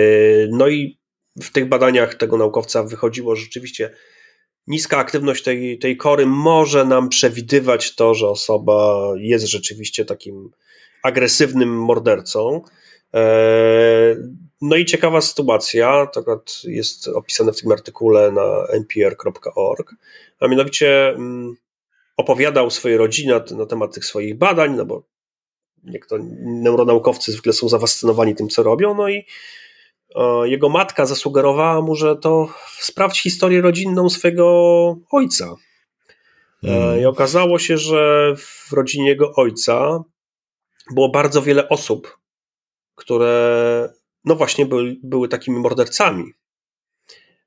[0.50, 0.99] no i
[1.42, 3.92] w tych badaniach tego naukowca wychodziło, że rzeczywiście
[4.68, 10.52] niska aktywność tej, tej kory może nam przewidywać to, że osoba jest rzeczywiście takim
[11.04, 12.62] agresywnym mordercą.
[13.14, 14.16] E,
[14.62, 19.96] no i ciekawa sytuacja, to jest opisane w tym artykule na npr.org,
[20.40, 21.56] a mianowicie mm,
[22.18, 25.04] opowiadał swojej rodzinie na, na temat tych swoich badań, no bo
[25.84, 29.26] jak to neuronaukowcy zwykle są zafascynowani tym, co robią, no i
[30.44, 32.50] jego matka zasugerowała mu, że to
[32.80, 34.46] sprawdź historię rodzinną swojego
[35.12, 35.56] ojca.
[36.64, 37.02] E, hmm.
[37.02, 40.04] I okazało się, że w rodzinie jego ojca
[40.92, 42.18] było bardzo wiele osób,
[42.96, 43.90] które
[44.26, 46.34] no właśnie były, były takimi mordercami.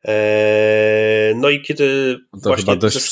[0.05, 2.19] Eee, no i kiedy.
[2.33, 3.11] To właśnie chyba dość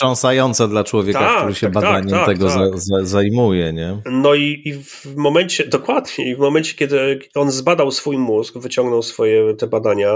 [0.00, 2.56] wstrząsające dla człowieka, tak, który się tak, tak badaniem tak, tego tak.
[2.56, 4.02] Za, za, zajmuje, nie?
[4.06, 9.02] No i, i, w momencie, dokładnie, i w momencie, kiedy on zbadał swój mózg, wyciągnął
[9.02, 10.12] swoje te badania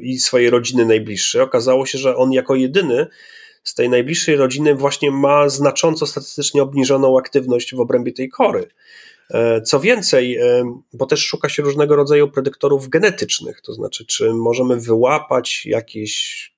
[0.00, 3.06] i swojej rodziny najbliższe, okazało się, że on jako jedyny
[3.64, 8.68] z tej najbliższej rodziny właśnie ma znacząco statystycznie obniżoną aktywność w obrębie tej kory.
[9.30, 14.34] E, co więcej, e, bo też szuka się różnego rodzaju predyktorów genetycznych, to znaczy, czy
[14.34, 16.51] możemy wyłapać jakieś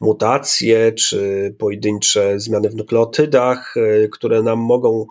[0.00, 5.06] mutacje, czy pojedyncze zmiany w nukleotydach, e, które nam mogą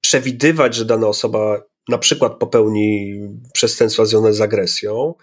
[0.00, 3.20] przewidywać, że dana osoba na przykład popełni
[3.52, 5.14] przestępstwa związane z agresją.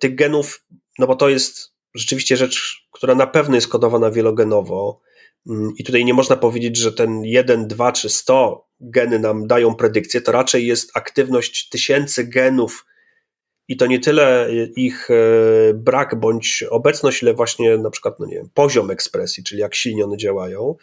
[0.00, 0.64] Tych genów,
[0.98, 5.00] no bo to jest rzeczywiście rzecz, która na pewno jest kodowana wielogenowo,
[5.48, 9.74] mm, i tutaj nie można powiedzieć, że ten 1, 2 czy 100 geny nam dają
[9.74, 12.86] predykcję, to raczej jest aktywność tysięcy genów
[13.68, 18.34] i to nie tyle ich e, brak bądź obecność, ile właśnie na przykład no nie
[18.34, 20.74] wiem, poziom ekspresji, czyli jak silnie one działają.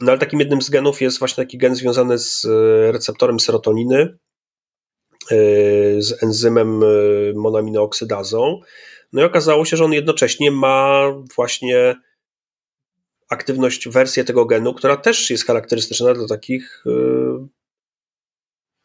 [0.00, 4.18] No ale takim jednym z genów jest właśnie taki gen związany z e, receptorem serotoniny,
[5.30, 5.36] e,
[5.98, 6.80] z enzymem
[7.34, 8.60] monaminooksydazą.
[9.12, 11.02] No i okazało się, że on jednocześnie ma
[11.36, 11.96] właśnie
[13.28, 16.84] aktywność, wersję tego genu, która też jest charakterystyczna dla takich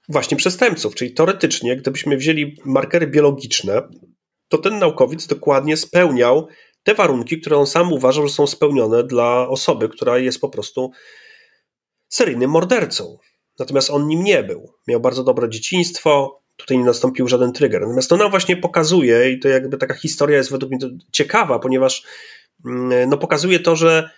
[0.09, 0.95] właśnie przestępców.
[0.95, 3.81] Czyli teoretycznie, gdybyśmy wzięli markery biologiczne,
[4.47, 6.47] to ten naukowiec dokładnie spełniał
[6.83, 10.91] te warunki, które on sam uważał, że są spełnione dla osoby, która jest po prostu
[12.09, 13.17] seryjnym mordercą.
[13.59, 14.73] Natomiast on nim nie był.
[14.87, 17.81] Miał bardzo dobre dzieciństwo, tutaj nie nastąpił żaden trigger.
[17.81, 20.79] Natomiast to nam właśnie pokazuje, i to jakby taka historia jest według mnie
[21.11, 22.03] ciekawa, ponieważ
[22.65, 24.09] mm, no, pokazuje to, że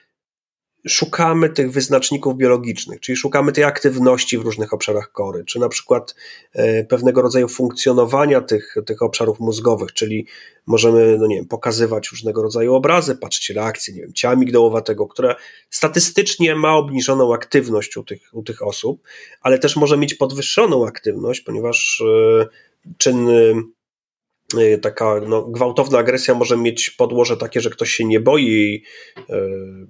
[0.87, 6.15] szukamy tych wyznaczników biologicznych, czyli szukamy tej aktywności w różnych obszarach kory, czy na przykład
[6.53, 10.27] e, pewnego rodzaju funkcjonowania tych, tych obszarów mózgowych, czyli
[10.65, 15.35] możemy, no nie wiem, pokazywać różnego rodzaju obrazy, patrzeć reakcje, nie wiem, ciała migdałowatego, które
[15.69, 19.01] statystycznie ma obniżoną aktywność u tych, u tych osób,
[19.41, 22.03] ale też może mieć podwyższoną aktywność, ponieważ
[22.41, 22.47] e,
[22.97, 23.27] czyn
[24.81, 28.83] taka no, gwałtowna agresja może mieć podłoże takie, że ktoś się nie boi jej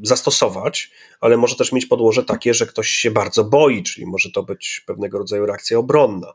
[0.02, 0.92] zastosować,
[1.22, 4.84] ale może też mieć podłoże takie, że ktoś się bardzo boi, czyli może to być
[4.88, 6.34] pewnego rodzaju reakcja obronna.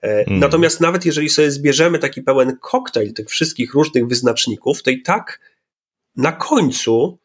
[0.00, 0.38] Mm.
[0.38, 5.40] Natomiast nawet jeżeli sobie zbierzemy taki pełen koktajl tych wszystkich różnych wyznaczników, to i tak
[6.16, 7.18] na końcu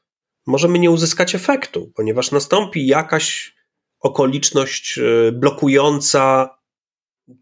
[0.48, 3.56] możemy nie uzyskać efektu, ponieważ nastąpi jakaś
[4.00, 6.50] okoliczność e, blokująca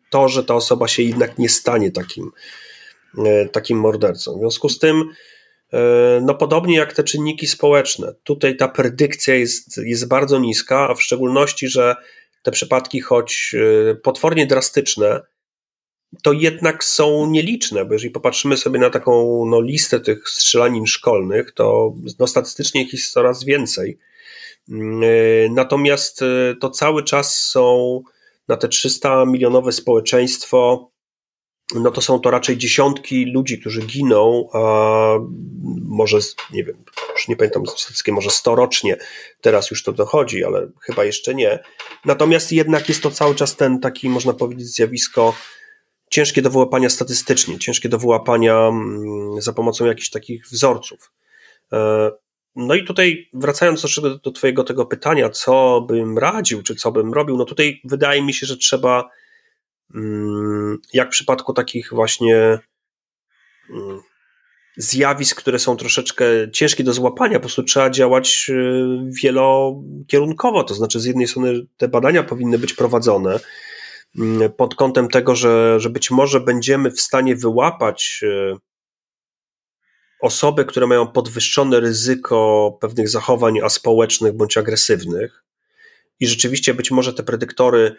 [0.09, 2.62] to, że ta osoba się jednak nie stanie takim E,
[3.51, 4.35] takim mordercą.
[4.35, 5.03] W związku z tym,
[5.73, 10.95] e, no podobnie jak te czynniki społeczne, tutaj ta predykcja jest, jest bardzo niska, a
[10.95, 11.95] w szczególności, że
[12.43, 13.55] te przypadki, choć
[13.91, 15.21] e, potwornie drastyczne,
[16.23, 21.51] to jednak są nieliczne, bo jeżeli popatrzymy sobie na taką no, listę tych strzelanin szkolnych,
[21.51, 23.97] to no, statystycznie ich jest coraz więcej.
[24.69, 26.19] Mm, natomiast
[26.59, 28.01] to cały czas są
[28.47, 30.92] na te 300 milionowe społeczeństwo
[31.73, 34.59] no to są to raczej dziesiątki ludzi, którzy giną, a
[35.81, 36.17] może,
[36.51, 36.75] nie wiem,
[37.13, 38.97] już nie pamiętam statystyki, może storocznie,
[39.41, 41.59] teraz już to dochodzi, ale chyba jeszcze nie.
[42.05, 45.33] Natomiast jednak jest to cały czas ten taki, można powiedzieć, zjawisko
[46.09, 51.11] ciężkie do wyłapania statystycznie, ciężkie do wyłapania mm, za pomocą jakichś takich wzorców.
[51.73, 52.11] E,
[52.55, 57.13] no i tutaj wracając do, do Twojego tego pytania, co bym radził, czy co bym
[57.13, 59.09] robił, no tutaj wydaje mi się, że trzeba
[60.93, 62.59] jak w przypadku takich właśnie
[63.69, 64.01] mm,
[64.77, 68.85] zjawisk, które są troszeczkę ciężkie do złapania, po prostu trzeba działać y,
[69.23, 70.63] wielokierunkowo.
[70.63, 73.39] To znaczy, z jednej strony te badania powinny być prowadzone
[74.19, 78.57] mm, pod kątem tego, że, że być może będziemy w stanie wyłapać y,
[80.21, 85.43] osoby, które mają podwyższone ryzyko pewnych zachowań aspołecznych bądź agresywnych.
[86.19, 87.95] I rzeczywiście być może te predyktory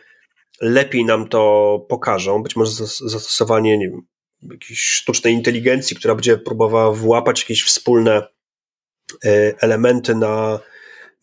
[0.60, 2.42] lepiej nam to pokażą.
[2.42, 4.02] Być może zastosowanie nie wiem,
[4.42, 8.22] jakiejś sztucznej inteligencji, która będzie próbowała włapać jakieś wspólne
[9.24, 10.60] e, elementy na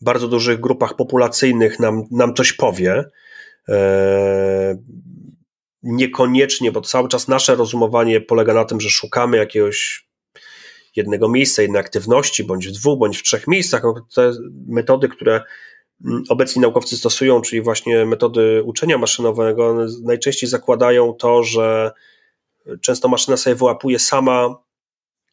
[0.00, 3.04] bardzo dużych grupach populacyjnych, nam, nam coś powie.
[3.68, 4.76] E,
[5.82, 10.08] niekoniecznie, bo cały czas nasze rozumowanie polega na tym, że szukamy jakiegoś
[10.96, 13.82] jednego miejsca, jednej aktywności, bądź w dwóch, bądź w trzech miejscach.
[14.14, 14.32] Te
[14.68, 15.42] metody, które
[16.28, 21.92] obecni naukowcy stosują, czyli właśnie metody uczenia maszynowego, one najczęściej zakładają to, że
[22.80, 24.56] często maszyna sobie wyłapuje sama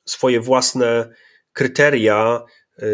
[0.06, 1.10] swoje własne
[1.53, 2.44] kryteria
[2.77, 2.88] yy,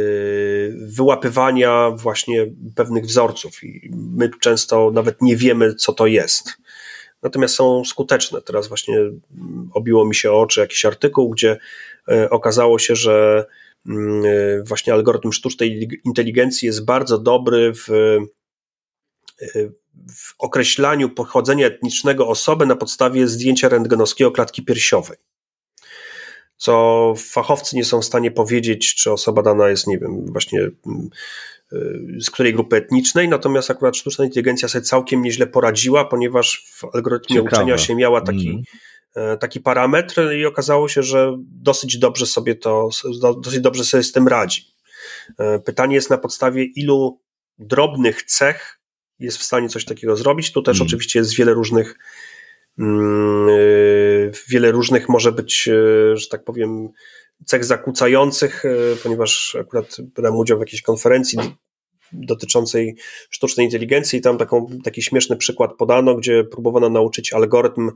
[0.88, 2.46] wyłapywania właśnie
[2.76, 6.58] pewnych wzorców i my często nawet nie wiemy, co to jest.
[7.24, 8.42] Natomiast są skuteczne.
[8.42, 8.98] Teraz właśnie
[9.74, 11.58] obiło mi się oczy jakiś artykuł, gdzie
[12.08, 13.65] yy, okazało się, że Mm, e,
[14.64, 18.20] właśnie algorytm sztucznej inteligencji jest bardzo dobry w, e,
[20.16, 25.18] w określaniu pochodzenia etnicznego osoby na podstawie zdjęcia rentgenowskiego klatki piersiowej.
[26.58, 31.10] Co fachowcy nie są w stanie powiedzieć, czy osoba dana jest, nie wiem, właśnie mm,
[31.74, 31.78] e,
[32.22, 37.36] z której grupy etnicznej, natomiast akurat sztuczna inteligencja sobie całkiem nieźle poradziła, ponieważ w algorytmie
[37.36, 37.56] Ciekawe.
[37.56, 38.64] uczenia się miała taki, mm.
[39.16, 42.90] E, taki parametr i okazało się, że dosyć dobrze sobie to,
[43.42, 44.62] dosyć dobrze sobie z tym radzi.
[45.38, 47.22] E, pytanie jest na podstawie ilu
[47.60, 48.80] drobnych cech
[49.20, 50.52] jest w stanie coś takiego zrobić.
[50.52, 50.88] Tu też hmm.
[50.88, 52.00] oczywiście jest wiele różnych,
[52.80, 53.54] mm, e,
[54.50, 55.70] wiele różnych może być,
[56.14, 56.90] że tak powiem,
[57.46, 58.64] cech zakłócających,
[59.04, 61.40] ponieważ akurat brałem udział w jakiejś konferencji
[62.14, 62.96] dotyczącej
[63.30, 64.20] sztucznej inteligencji.
[64.20, 67.92] I tam taką, taki śmieszny przykład podano, gdzie próbowano nauczyć algorytm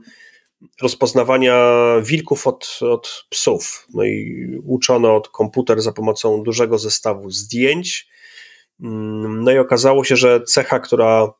[0.82, 3.86] rozpoznawania wilków od, od psów.
[3.94, 8.08] No i uczono od komputer za pomocą dużego zestawu zdjęć.
[8.80, 11.32] Mm, no i okazało się, że cecha, która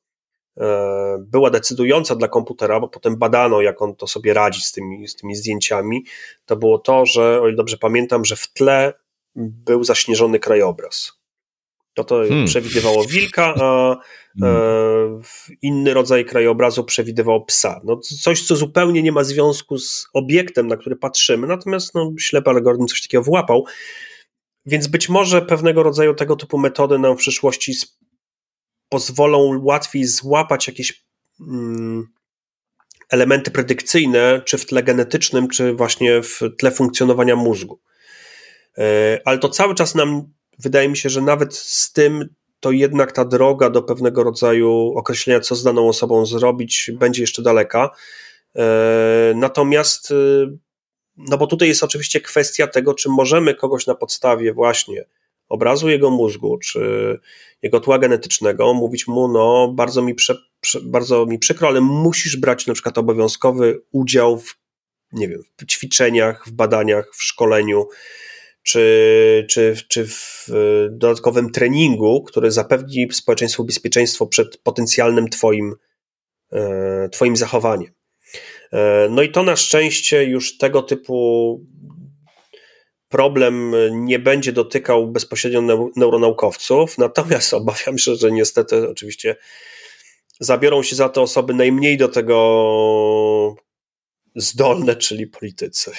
[0.60, 5.08] e, była decydująca dla komputera, bo potem badano, jak on to sobie radzi z tymi,
[5.08, 6.04] z tymi zdjęciami,
[6.46, 8.92] to było to, że, o ile dobrze pamiętam, że w tle
[9.36, 11.19] był zaśnieżony krajobraz.
[11.94, 12.46] To to hmm.
[12.46, 13.96] przewidywało wilka, a
[14.40, 14.56] hmm.
[14.56, 15.20] e,
[15.62, 17.80] inny rodzaj krajobrazu przewidywał psa.
[17.84, 22.50] No, coś, co zupełnie nie ma związku z obiektem, na który patrzymy, natomiast no, ślepy
[22.50, 23.64] algorytm coś takiego włapał.
[24.66, 27.72] Więc być może pewnego rodzaju tego typu metody nam w przyszłości
[28.88, 31.04] pozwolą łatwiej złapać jakieś
[31.40, 32.06] mm,
[33.10, 37.80] elementy predykcyjne, czy w tle genetycznym, czy właśnie w tle funkcjonowania mózgu.
[38.78, 42.28] E, ale to cały czas nam wydaje mi się, że nawet z tym
[42.60, 47.42] to jednak ta droga do pewnego rodzaju określenia, co z daną osobą zrobić, będzie jeszcze
[47.42, 47.90] daleka.
[48.56, 50.14] E, natomiast, e,
[51.16, 55.04] no bo tutaj jest oczywiście kwestia tego, czy możemy kogoś na podstawie właśnie
[55.48, 56.80] obrazu jego mózgu, czy
[57.62, 60.36] jego tła genetycznego mówić mu, no bardzo mi, prze,
[60.82, 64.56] bardzo mi przykro, ale musisz brać na przykład obowiązkowy udział w,
[65.12, 67.88] nie wiem, w ćwiczeniach, w badaniach, w szkoleniu,
[68.62, 70.46] czy, czy, czy w
[70.90, 75.74] dodatkowym treningu, który zapewni społeczeństwu bezpieczeństwo przed potencjalnym twoim,
[76.52, 77.92] e, twoim zachowaniem.
[78.72, 81.60] E, no i to na szczęście już tego typu
[83.08, 89.36] problem nie będzie dotykał bezpośrednio neuronaukowców, natomiast obawiam się, że niestety oczywiście
[90.40, 93.56] zabiorą się za to osoby najmniej do tego
[94.36, 95.92] zdolne, czyli politycy.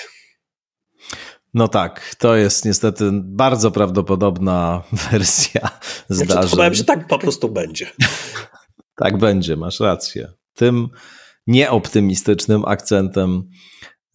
[1.54, 5.70] No tak, to jest niestety bardzo prawdopodobna wersja
[6.10, 6.50] zdarzeń.
[6.50, 7.92] Znaczy, że tak po prostu będzie.
[9.04, 10.32] tak będzie, masz rację.
[10.54, 10.90] Tym
[11.48, 13.50] nieoptymistycznym akcentem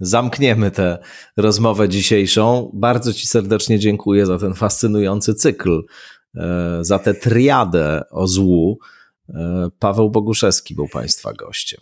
[0.00, 0.98] zamkniemy tę
[1.36, 2.70] rozmowę dzisiejszą.
[2.74, 5.82] Bardzo Ci serdecznie dziękuję za ten fascynujący cykl,
[6.36, 8.78] e, za tę triadę o złu.
[9.28, 11.80] E, Paweł Boguszewski był Państwa gościem.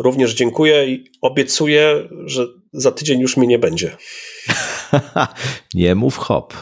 [0.00, 3.96] Również dziękuję i obiecuję, że za tydzień już mnie nie będzie.
[5.74, 6.54] nie mów hop.